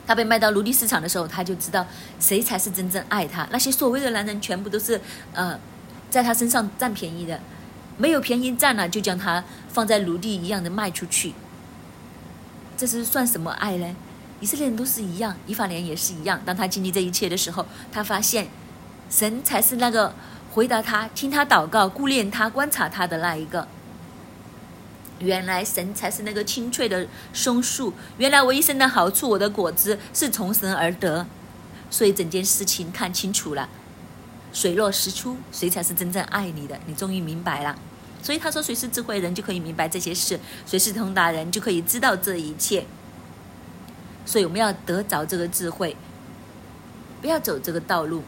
[0.06, 1.86] 他被卖到奴隶市场的时候，他就知道
[2.18, 3.46] 谁才是真正爱他。
[3.50, 4.98] 那些所谓的男人，全部都是
[5.34, 5.58] 呃，
[6.10, 7.40] 在他身上占便宜的，
[7.96, 11.34] 没有便宜占了，就将他放在奴隶一样的卖出去。
[12.76, 13.96] 这是算什么爱呢？
[14.40, 16.40] 以色列人都是一样，以法莲也是一样。
[16.44, 18.48] 当他经历这一切的时候，他发现。
[19.10, 20.14] 神才是那个
[20.52, 23.66] 回答他、听他祷告、顾念他、观察他的那一个。
[25.18, 27.94] 原来神才是那个清脆的松树。
[28.18, 31.26] 原来我一生的好处，我的果子是从神而得。
[31.88, 33.66] 所以整件事情看清楚了，
[34.52, 36.78] 水落石出，谁才是真正爱你的？
[36.86, 37.78] 你终于明白了。
[38.22, 42.84] 所以他说：“谁是智慧人，就可以明白这些事；谁是通达人，就可以知道这一切。”
[44.26, 45.96] 所以我们要得着这个智慧，
[47.20, 48.22] 不要走这个道路。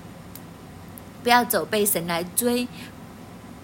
[1.22, 2.66] 不要走被神来追，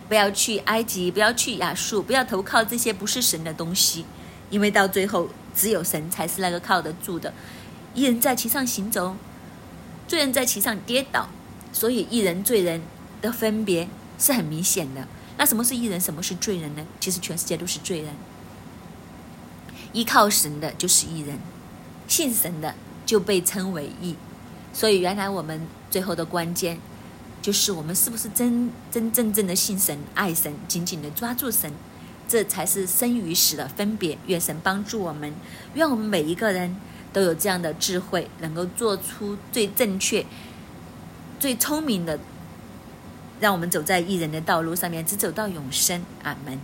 [0.09, 4.05] 不要去埃及，不要去亚述，不要投靠这些不是神的东西，
[4.51, 7.33] 因为到最后只有神才是那个靠得住的。
[7.95, 9.17] 一人在其上行走，
[10.07, 11.31] 罪人在其上跌倒，
[11.73, 12.83] 所以一人罪人
[13.21, 15.07] 的分别是很明显的。
[15.39, 16.87] 那什么是一人，什么是罪人呢？
[16.99, 18.15] 其实全世界都是罪人。
[19.93, 21.39] 依靠神的就是一人，
[22.09, 22.75] 信神的
[23.05, 24.17] 就被称为义。
[24.73, 26.79] 所以原来我们最后的关键。
[27.43, 31.73] 就是我们是不是真真正正的信神、爱神、紧紧的抓住神，
[32.27, 34.19] 这才是生与死的分别。
[34.27, 35.33] 愿神帮助我们，
[35.75, 36.75] 愿我们每一个人
[37.13, 40.27] 都有这样的智慧，能够做出最正确、
[41.39, 42.19] 最聪明的，
[43.41, 46.03] 让我们走在艺人的道路上面，只走到永生。
[46.23, 46.59] 阿门。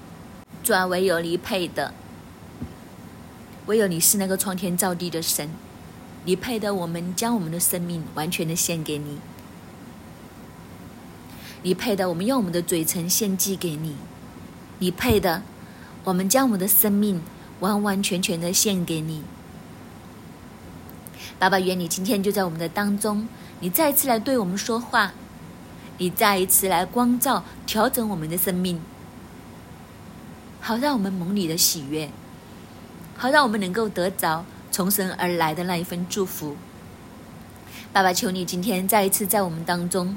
[0.64, 1.92] 主啊，唯有你配的，
[3.66, 5.50] 唯有你是那个创天造地的神，
[6.24, 9.18] 你配的，我们将我们的生命完全的献给你。
[11.62, 13.92] 你配的，我们用我们的嘴唇献祭给你；
[14.78, 15.42] 你配的，
[16.04, 17.22] 我们将我们的生命
[17.60, 19.22] 完完全全的献给你。
[21.42, 23.26] 爸爸，愿你今天就在我们的当中，
[23.58, 25.12] 你再一次来对我们说话，
[25.98, 28.80] 你再一次来光照、调整我们的生命，
[30.60, 32.08] 好让我们蒙你的喜悦，
[33.16, 36.56] 好让我们能够得着从神而来的那一份祝福。
[37.92, 40.16] 爸爸，求你今天再一次在我们当中。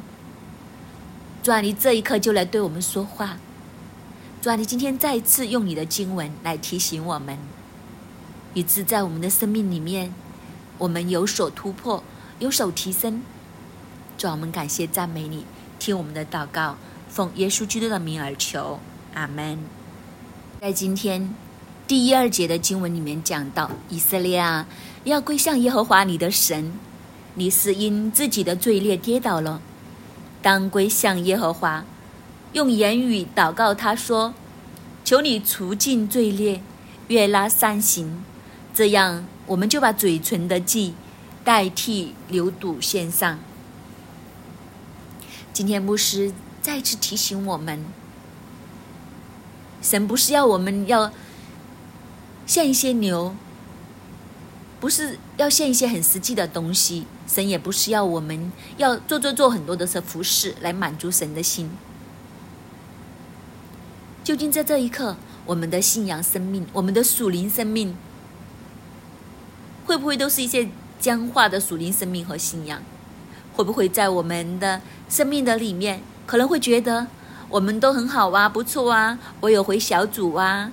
[1.41, 3.39] 主啊，你这一刻就来对我们说话。
[4.43, 7.35] 主啊，你今天再一次用你的经文来提醒我们，
[8.53, 10.13] 以致在我们的生命里面，
[10.77, 12.03] 我们有所突破，
[12.39, 13.21] 有所提升。
[14.17, 15.45] 主，我们感谢赞美你，
[15.79, 16.77] 听我们的祷告，
[17.09, 18.79] 奉耶稣基督的名而求，
[19.13, 19.59] 阿门。
[20.61, 21.33] 在今天
[21.87, 24.67] 第一二节的经文里面讲到，以色列啊，
[25.03, 26.73] 要归向耶和华你的神，
[27.35, 29.61] 你是因自己的罪孽跌倒了。
[30.41, 31.83] 当归向耶和华，
[32.53, 34.33] 用言语祷告他说
[35.03, 36.61] ：“求你除尽罪孽，
[37.07, 38.23] 悦纳善行。”
[38.73, 40.93] 这样，我们就把嘴唇的祭
[41.43, 43.39] 代替牛肚献上。
[45.53, 47.85] 今天牧师再次提醒我们：
[49.81, 51.11] 神不是要我们要
[52.45, 53.35] 献一些牛，
[54.79, 57.05] 不是要献一些很实际的东西。
[57.27, 61.69] 神也不是要我们要做做做很多的服饰来满足神的心。
[64.23, 67.95] 究竟在这一刻，我们的信仰生命，我们的属灵生命，
[69.95, 70.67] 会不会都是一些
[70.99, 72.83] 僵化的属灵生命和信仰？
[73.55, 77.07] 会不会在我们的生命的里面，可能会觉得
[77.47, 80.69] 我们都很好啊，不错啊，我有回小组啊，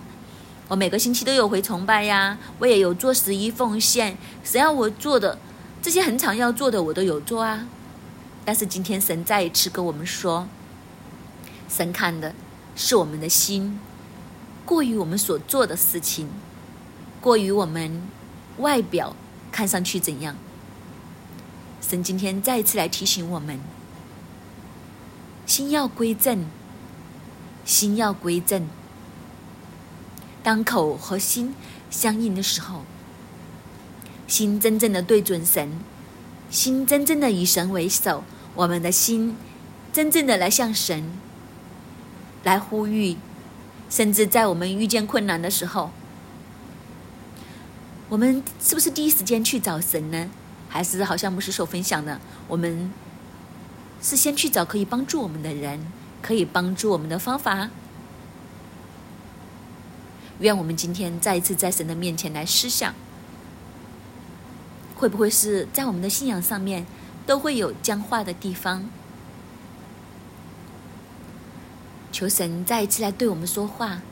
[0.67, 5.39] 我每个星期都有回崇拜呀，我也有做十一奉献，谁要我做的？
[5.81, 7.69] 这些很常要做的，我都有做啊。
[8.45, 10.49] 但是今天神再一次跟我们说，
[11.69, 12.35] 神看的
[12.75, 13.79] 是我们的心，
[14.65, 16.29] 过于我们所做的事情，
[17.21, 18.03] 过于我们
[18.63, 19.15] 外表
[19.51, 20.35] 看上去怎样。
[21.81, 23.61] 神今天再次来提醒我们，
[25.45, 26.47] 心要归正，
[27.67, 28.67] 心要归正。
[30.43, 31.55] 当口和心
[31.91, 32.83] 相应的时候。
[34.29, 35.79] 心真正的对准神，
[36.49, 39.37] 心真正的以神为首，我们的心
[39.93, 41.13] 真正的来向神
[42.43, 43.19] 来呼吁，
[43.91, 45.91] 甚至在我们遇见困难的时候，
[48.13, 50.29] 我们是不是第一时间去找神呢？
[50.69, 52.93] 还是好像牧师所分享的，我们
[54.03, 55.81] 是先去找可以帮助我们的人，
[56.21, 57.71] 可以帮助我们的方法？
[60.41, 62.95] 愿我们今天再一次在神的面前来思想。
[64.95, 66.85] 会不会是在我们的信仰上面
[67.25, 68.91] 都会有僵化的地方？
[72.13, 74.03] 求神再一次来对我们说话。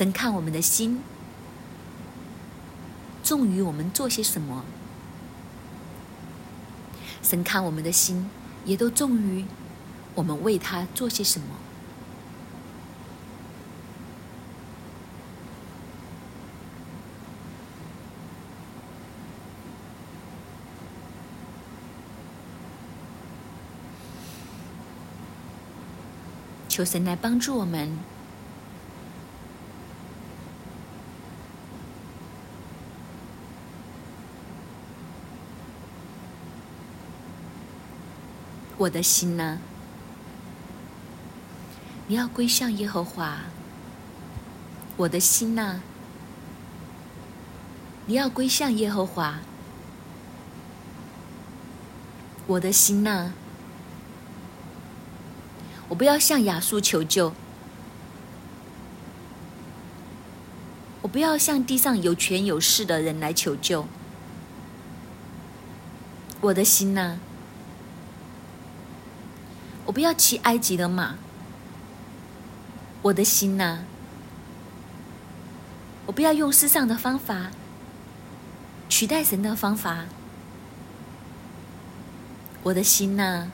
[0.00, 1.02] 神看我们的心
[3.22, 4.64] 重于我们做些什么？
[7.22, 8.30] 神看我们的心
[8.64, 9.44] 也都重于。
[10.14, 11.48] 我们为他做些什么？
[26.70, 28.19] 求神来帮助我们。
[38.80, 39.58] 我的心呢？
[42.06, 43.40] 你要归向耶和华，
[44.96, 45.80] 我的心呐，
[48.06, 49.40] 你要归向耶和华。
[52.46, 53.32] 我的心呐，
[55.90, 57.34] 我不要向亚述求救，
[61.02, 63.86] 我不要向地上有权有势的人来求救。
[66.40, 67.18] 我的心呐，
[69.90, 71.16] 我不要骑埃及的马。
[73.02, 73.78] 我的心呐，
[76.06, 77.50] 我不要用世上的方法
[78.88, 80.04] 取代神的方法。
[82.62, 83.48] 我的心呐，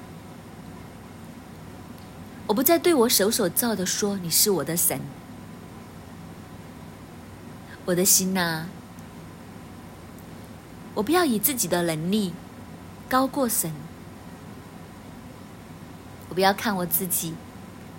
[2.48, 5.00] 我不再对我手所造的说你是我的神。
[7.86, 8.66] 我的心呐，
[10.96, 12.34] 我不要以自己的能力。
[13.08, 13.72] 高过神，
[16.36, 17.34] 不要看我自己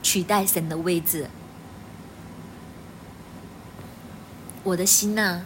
[0.04, 1.28] 取代神的位置。
[4.64, 5.42] 我的心呐，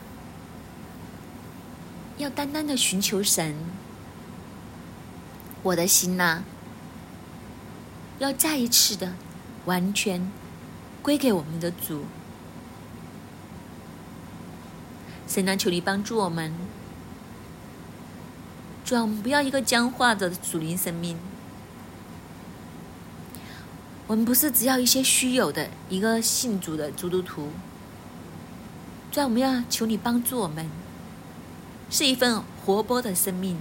[2.18, 3.56] 要单单的寻求神。
[5.64, 6.42] 我的心呐，
[8.20, 9.14] 要再一次的
[9.64, 10.30] 完全
[11.02, 12.04] 归给我们的主。
[15.30, 16.54] 神啊，求你帮助我们。
[18.84, 21.31] 主啊，我们不要一个僵化的主灵生命。
[24.12, 27.48] 我们不是只要一些虚有的一个信主的基督徒。
[29.10, 30.70] 主啊，我们要求你帮助我们，
[31.90, 33.58] 是一份活泼的生命，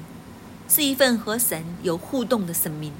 [0.68, 2.92] 是一份和神有互动的生命，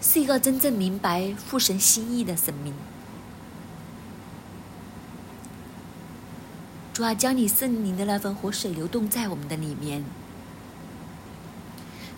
[0.00, 2.72] 是一个真正明白父神心意的生命。
[6.94, 10.02] 主啊，将你圣灵的那份活水流动在我们的里面，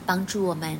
[0.08, 0.78] 帮助我们。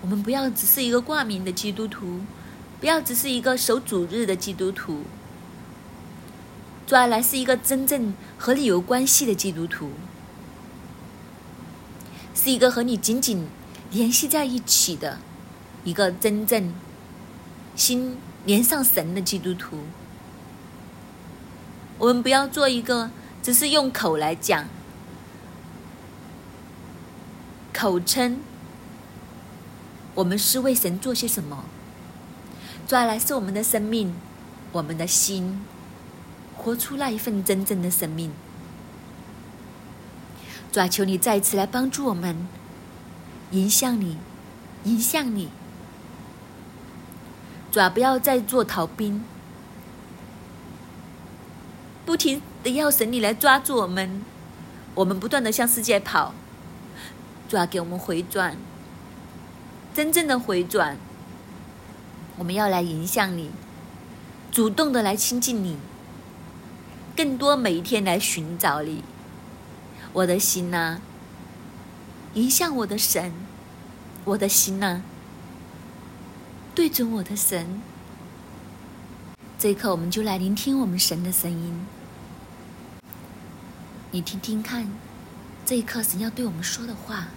[0.00, 2.22] 我们不要只是一个挂名的基督徒，
[2.80, 5.02] 不要只是一个守主日的基督徒。
[6.86, 9.90] 主啊，来是一个真正和你有关系的基督徒，
[12.34, 13.46] 是一个和你紧紧
[13.90, 15.18] 联系在一起的
[15.84, 16.72] 一个真正
[17.76, 18.16] 心。
[18.44, 19.78] 连上神的基督徒，
[21.98, 23.08] 我们不要做一个
[23.40, 24.66] 只是用口来讲、
[27.82, 28.38] 口称，
[30.14, 31.64] 我们是为神做些什么？
[32.86, 34.14] 抓来是我们的生命，
[34.70, 35.64] 我们的心，
[36.56, 38.30] 活出那一份真正的生命。
[40.70, 42.46] 抓求你再次来帮助我们，
[43.50, 44.16] 迎向你，
[44.84, 45.48] 迎向你。
[47.72, 49.24] 主要不要再做逃兵，
[52.06, 54.22] 不停的要神你来抓住我们，
[54.94, 56.32] 我们不断的向世界跑，
[57.52, 58.56] 主要给我们回转，
[59.92, 60.96] 真正的回转，
[62.38, 63.50] 我们要来迎向你，
[64.50, 65.76] 主动的来亲近你，
[67.14, 69.04] 更多每一天来寻找你，
[70.14, 71.00] 我的心呐，
[72.32, 73.30] 迎向我的神，
[74.24, 75.02] 我的心呐。
[76.74, 77.82] 对准我的神，
[79.58, 81.86] 这一刻我们就来聆听我们神的声音。
[84.10, 84.90] 你听听看，
[85.66, 87.28] 这一刻神要对我们说的话。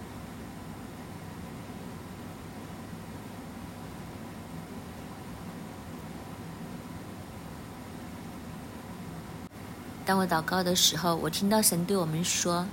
[10.05, 12.67] 当我祷告的时候，我听到神对我们说：“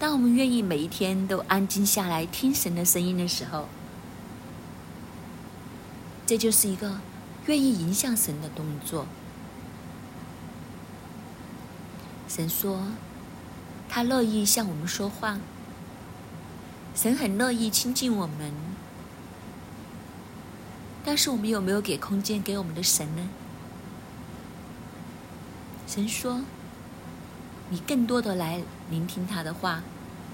[0.00, 3.68] 当我们愿意每一天都安静下来听神的声音的时候。”
[6.26, 7.00] 这就是一个
[7.46, 9.06] 愿意迎向神的动作。
[12.28, 12.80] 神说，
[13.88, 15.38] 他乐意向我们说话。
[16.94, 18.52] 神很乐意亲近我们，
[21.04, 23.28] 但是我们有没有给空间给我们的神呢？
[25.92, 26.42] 神说，
[27.68, 29.82] 你更多的来聆听他的话，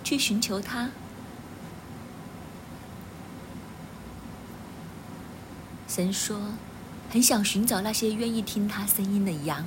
[0.04, 0.90] 去寻求他。
[5.88, 6.38] 神说
[7.10, 9.64] ：“很想寻找那些愿意听他声音的羊。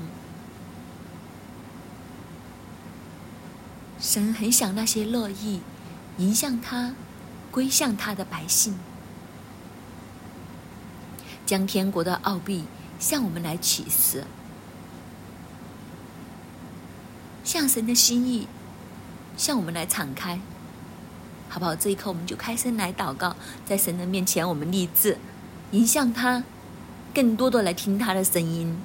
[3.99, 5.61] 神很想那些乐意
[6.19, 6.93] 迎向他、
[7.49, 8.77] 归向他的百姓，
[11.47, 12.65] 将天国的奥秘
[12.99, 14.25] 向我们来启示，
[17.50, 18.47] 向神的心意
[19.36, 20.39] 向我们来敞开，
[21.47, 21.76] 好不好？
[21.76, 23.36] 这一刻，我们就开声来祷告，
[23.66, 25.18] 在神的面前，我们立志。”
[25.74, 26.43] 迎向他，
[27.12, 28.78] 更多的来听他的声音，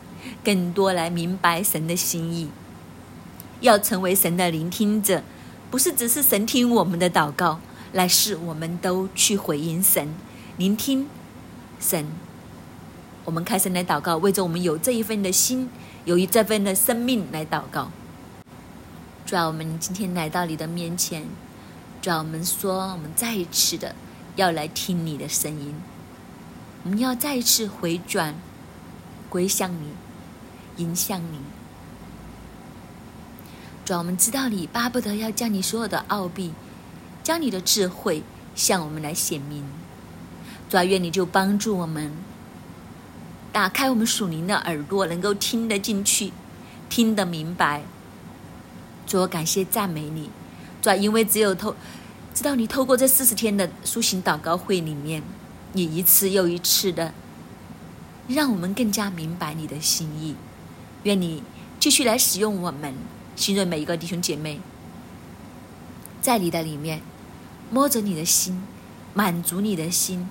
[0.43, 2.49] 更多来明白神的心意。
[3.61, 5.23] 要成为神的聆听者，
[5.71, 7.61] 不是只是神听我们的祷告，
[7.93, 10.15] 乃是我们都去回应神，
[10.57, 11.07] 聆听
[11.79, 12.07] 神
[13.27, 15.69] 我们开声来祷告，为着我们有这一份的心，
[16.07, 17.91] 有一这份的生命来祷告。
[19.27, 21.27] 主啊，我们今天来到你的面前，
[22.03, 23.95] 主啊，我们说，我们再一次的
[24.37, 25.75] 要来听你的声音，
[26.83, 28.35] 我们要再一次回转，
[29.31, 29.89] 归向你，
[30.77, 31.39] 迎向你。
[33.87, 36.53] 主啊，我们知道你巴不得要将你所有的奥秘，
[37.23, 38.23] 将你的智慧
[38.55, 39.65] 向我们来显明。
[40.69, 42.13] 主啊，愿你就帮助我们，
[43.51, 46.31] 打开我们属灵的耳朵，能够听得进去，
[46.91, 47.85] 听得明白。
[49.07, 50.31] 主，我感谢赞美你，
[50.83, 51.75] 主，因为只有透
[52.33, 55.23] 知道你透过这四十天的苏醒祷告会里面，
[55.73, 57.13] 你一次又一次的
[58.27, 60.35] 让我们更加明白你的心意。
[61.05, 61.43] 愿你
[61.79, 62.95] 继续来使用我们，
[63.37, 64.61] 新润每一个弟兄姐妹，
[66.21, 67.03] 在你的里面
[67.71, 68.63] 摸着你的心，
[69.13, 70.29] 满足你的心，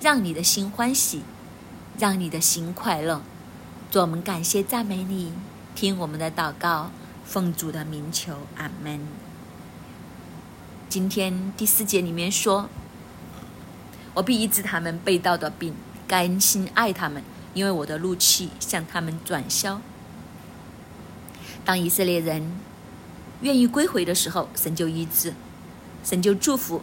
[0.00, 1.22] 让你的心欢喜，
[1.98, 3.20] 让你的心快乐。
[3.90, 5.32] 主，我们感谢赞美你，
[5.74, 6.90] 听我们的祷告。
[7.26, 9.00] 奉主的名求，阿门。
[10.88, 12.68] 今天第四节里面说
[14.14, 15.74] ：“我必医治他们被盗的病，
[16.06, 17.22] 甘心爱他们，
[17.52, 19.82] 因为我的怒气向他们转消。”
[21.66, 22.52] 当以色列人
[23.40, 25.34] 愿意归回的时候，神就医治，
[26.04, 26.80] 神就祝福，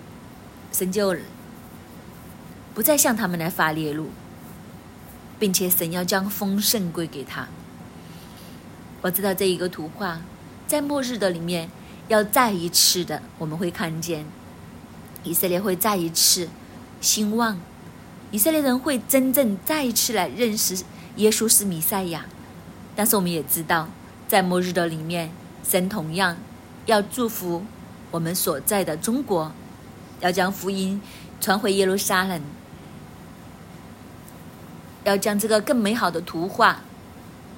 [0.73, 1.15] 神就
[2.73, 4.09] 不再向他们来发烈怒，
[5.39, 7.47] 并且神要将丰盛归给他。
[9.01, 10.19] 我知道这一个图画。
[10.68, 11.70] 在末日的里面，
[12.07, 14.26] 要再一次的，我们会看见
[15.24, 16.49] 以色列会再一次
[16.99, 17.59] 兴旺，
[18.32, 20.84] 以色列人会真正再一次来认识
[21.18, 22.26] 耶稣是弥赛亚。
[22.95, 23.88] 但是我们也知道，
[24.28, 25.32] 在末日的里面，
[25.68, 26.38] 神同样
[26.86, 27.64] 要祝福
[28.11, 29.51] 我们所在的中国，
[30.20, 31.01] 要将福音
[31.39, 32.41] 传回耶路撒冷，
[35.03, 36.82] 要将这个更美好的图画。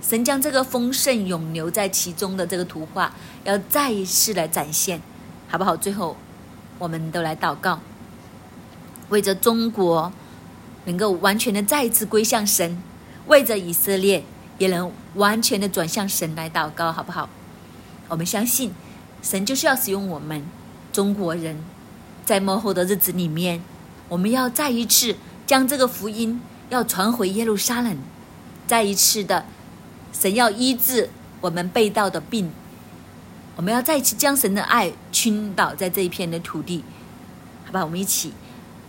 [0.08, 3.12] 神将这个丰盛永留在其中的这个图画，
[3.44, 5.02] 要再一次来展现，
[5.48, 5.76] 好不好？
[5.76, 6.16] 最后，
[6.78, 7.80] 我们都来祷告，
[9.10, 10.14] 为着中国
[10.84, 12.78] 能够完全的再一次归向神，
[13.26, 14.24] 为着以色列
[14.60, 17.28] 也能完全的转向神来祷告，好不好？
[18.08, 18.72] 我们相信，
[19.24, 20.46] 神就是要使用我们
[20.94, 21.58] 中国人，
[22.24, 23.60] 在幕后的日子里面，
[24.08, 25.16] 我们要再一次
[25.48, 26.40] 将这个福音
[26.70, 27.98] 要传回耶路撒冷，
[28.68, 29.46] 再一次的。
[30.18, 31.10] 神要医治
[31.42, 32.50] 我们被盗的病，
[33.58, 36.84] 我们要再次将神的爱倾倒在这一片的土地，
[37.66, 37.84] 好吧？
[37.84, 38.32] 我们一起，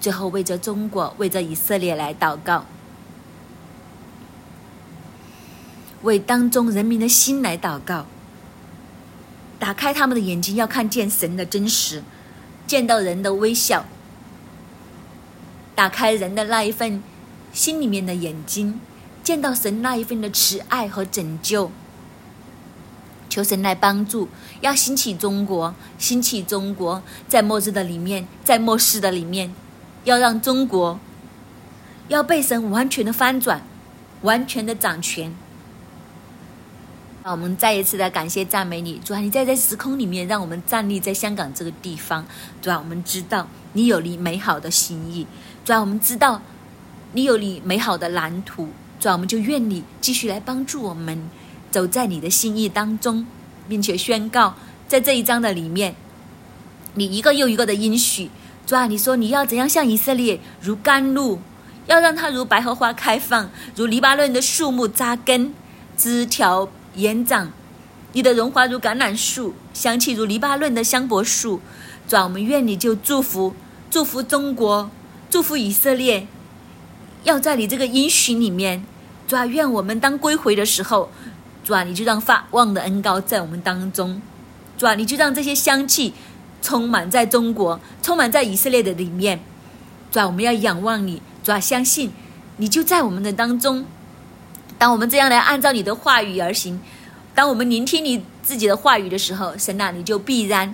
[0.01, 2.65] 最后为着中国，为着以色列来祷告，
[6.03, 8.07] 为当中人民的心来祷告，
[9.59, 12.03] 打开他们的眼睛，要看见神的真实，
[12.69, 13.85] 见到人的微笑，
[15.75, 17.03] 打开人的那一份
[17.53, 18.81] 心里面的眼睛。
[19.27, 21.73] 见到神那一份的慈爱和拯救，
[23.29, 24.29] 求神来帮助，
[24.61, 29.53] 要兴起中国，兴起中国，在末日的里面，在末世的里面，
[30.05, 31.01] 要让中国
[32.07, 33.63] 要被神完全的翻转，
[34.23, 35.35] 完全的掌权。
[37.25, 42.25] 那我们再一次的感谢赞美你，主啊，你在这时空里面，让我们站立在香港这个地方，
[42.63, 45.27] 主啊，我们知道你有你美好的心意，
[45.65, 46.41] 主啊，我们知道
[47.15, 48.69] 你有你美好的蓝图。
[49.07, 51.31] 主啊，我们就愿你继续来帮助我们，
[51.71, 53.25] 走在你的心意当中，
[53.69, 54.57] 并且宣告
[54.89, 55.95] 在这一章的里面，
[56.95, 58.33] 你一个又一个的应许。
[58.67, 61.39] 主啊，你说你要怎样向以色列如甘露，
[61.87, 65.55] 要让它如百合花开放，如黎巴嫩的树木扎根，
[65.97, 67.53] 枝条延长。
[68.13, 71.61] 你的荣华如橄榄树，香气如黎巴嫩的香柏树。
[72.09, 73.55] 主啊，我们愿你就祝福，
[73.89, 74.91] 祝福中国，
[75.31, 76.27] 祝福以色列。
[77.23, 78.85] 要在你这个应许里面，
[79.27, 81.11] 主啊，愿我们当归回的时候，
[81.65, 84.23] 主啊，你就让发旺的恩高在我们当中，
[84.79, 86.15] 主啊，你就让这些香气
[86.63, 89.41] 充满在中国，充满在以色列的里面，
[90.13, 92.13] 主啊，我们要仰望你，主啊，相信
[92.59, 93.85] 你就在我们的当中。
[94.79, 96.81] 当我们这样来按照你的话语而行，
[97.35, 100.73] 当我们聆听你自己的话语的时候，神啊，你就必然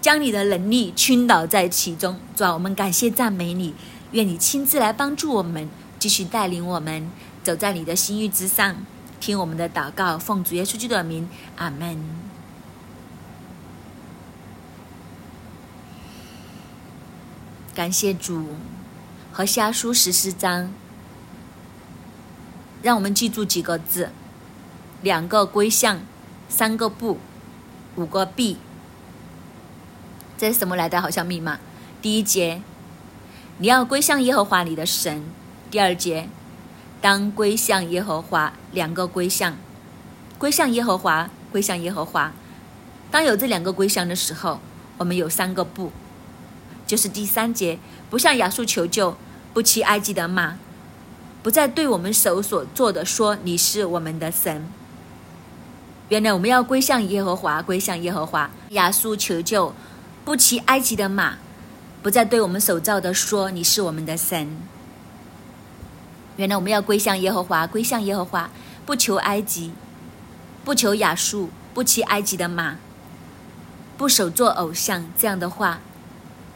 [0.00, 2.16] 将你的能力倾倒在其中。
[2.36, 3.74] 主啊，我们感谢赞美你，
[4.12, 5.68] 愿你亲自来帮助我们。
[5.98, 7.10] 继续带领我们
[7.48, 8.76] 走在你的心意之上，
[9.18, 11.26] 听我们的祷告，奉主耶稣基督的名，
[11.56, 11.98] 阿门。
[17.74, 18.48] 感谢主
[19.32, 20.70] 和下书十四章，
[22.82, 24.10] 让我们记住几个字：
[25.00, 26.00] 两个归向，
[26.50, 27.18] 三个不，
[27.96, 28.58] 五个必。
[30.36, 31.00] 这是什么来的？
[31.00, 31.58] 好像密码。
[32.02, 32.60] 第一节，
[33.56, 35.24] 你要归向耶和华你的神。
[35.70, 36.28] 第二节，
[37.00, 39.56] 当归向耶和华，两个归向，
[40.36, 42.32] 归向耶和华，归向耶和华。
[43.10, 44.60] 当有这两个归向的时候，
[44.96, 45.92] 我们有三个不，
[46.86, 47.78] 就是第三节，
[48.10, 49.16] 不向亚述求救，
[49.54, 50.58] 不骑埃及的马，
[51.42, 54.66] 不再对我们手所做的说你是我们的神。
[56.08, 58.50] 原来我们要归向耶和华，归向耶和华。
[58.70, 59.72] 亚述求救，
[60.24, 61.38] 不骑埃及的马，
[62.02, 64.56] 不再对我们手造的说你是我们的神。
[66.38, 68.48] 原来我们要归向耶和华，归向耶和华，
[68.86, 69.72] 不求埃及，
[70.64, 72.76] 不求亚述，不骑埃及的马，
[73.96, 75.04] 不守做偶像。
[75.18, 75.80] 这样的话，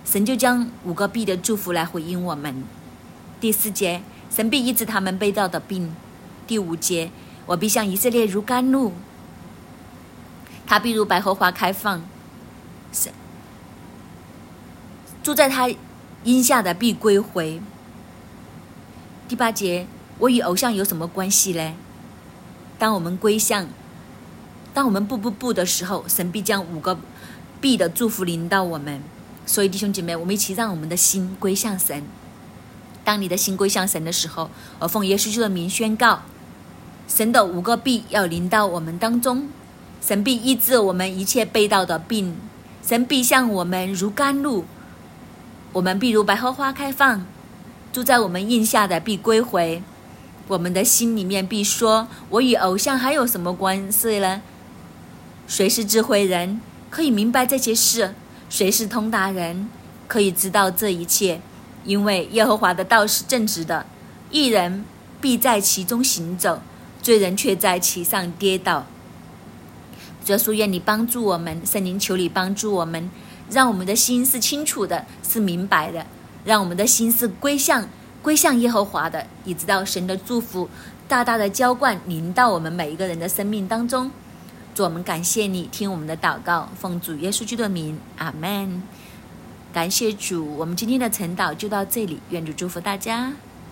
[0.05, 2.63] 神就将五个必的祝福来回应我们。
[3.41, 5.93] 第四节，神必医治他们被盗的病。
[6.47, 7.11] 第五节，
[7.47, 8.93] 我必向以色列如甘露，
[10.65, 12.05] 他必如百合花开放。
[12.93, 13.13] 神
[15.25, 15.69] 住在他
[16.23, 17.61] 荫下的必归回。
[19.33, 19.87] 第八节，
[20.19, 21.73] 我与偶像有什么关系呢？
[22.79, 23.67] 当我们归向，
[24.75, 26.99] 当我们步步步的时候，神必将五个
[27.59, 29.01] 必的祝福临到我们。
[29.47, 32.05] 所以弟兄姐妹，我们一起让我们的心归向神。
[33.05, 36.21] 当你的心归向神的时候，我奉耶稣基督的名宣告，
[37.09, 39.49] 神的五个必要临到我们当中。
[40.03, 42.37] 神必医治我们一切被盗的病，
[42.87, 44.67] 神必向我们如甘露，
[45.73, 47.25] 我们必如百合花开放。
[47.93, 49.83] 住在我们印下的必归回，
[50.49, 54.41] 我们的心里面必说：我与偶像还有什么关系呢？
[55.47, 58.15] 谁是智慧人，可以明白这些事？
[58.49, 59.69] 谁是通达人，
[60.09, 61.43] 可以知道这一切？
[61.85, 63.85] 因为耶和华的道是正直的，
[64.31, 64.87] 一人
[65.21, 66.63] 必在其中行走，
[67.03, 68.87] 罪人却在其上跌倒。
[70.25, 73.11] 主书愿你帮助我们，圣灵求你帮助我们，
[73.51, 76.07] 让我们的心是清楚的，是明白的。
[76.45, 77.89] 让我们的心是归向
[78.23, 80.69] 归向耶和华的，以知道神的祝福
[81.09, 84.11] 大大的浇灌淋到我们每一个人的生命当中。
[84.75, 88.83] 主，我们感谢你，听我们的祷告，奉主耶稣基督的名，阿门。
[89.73, 93.33] 感谢主，我们今天的晨祷就到这里，愿主祝福大家。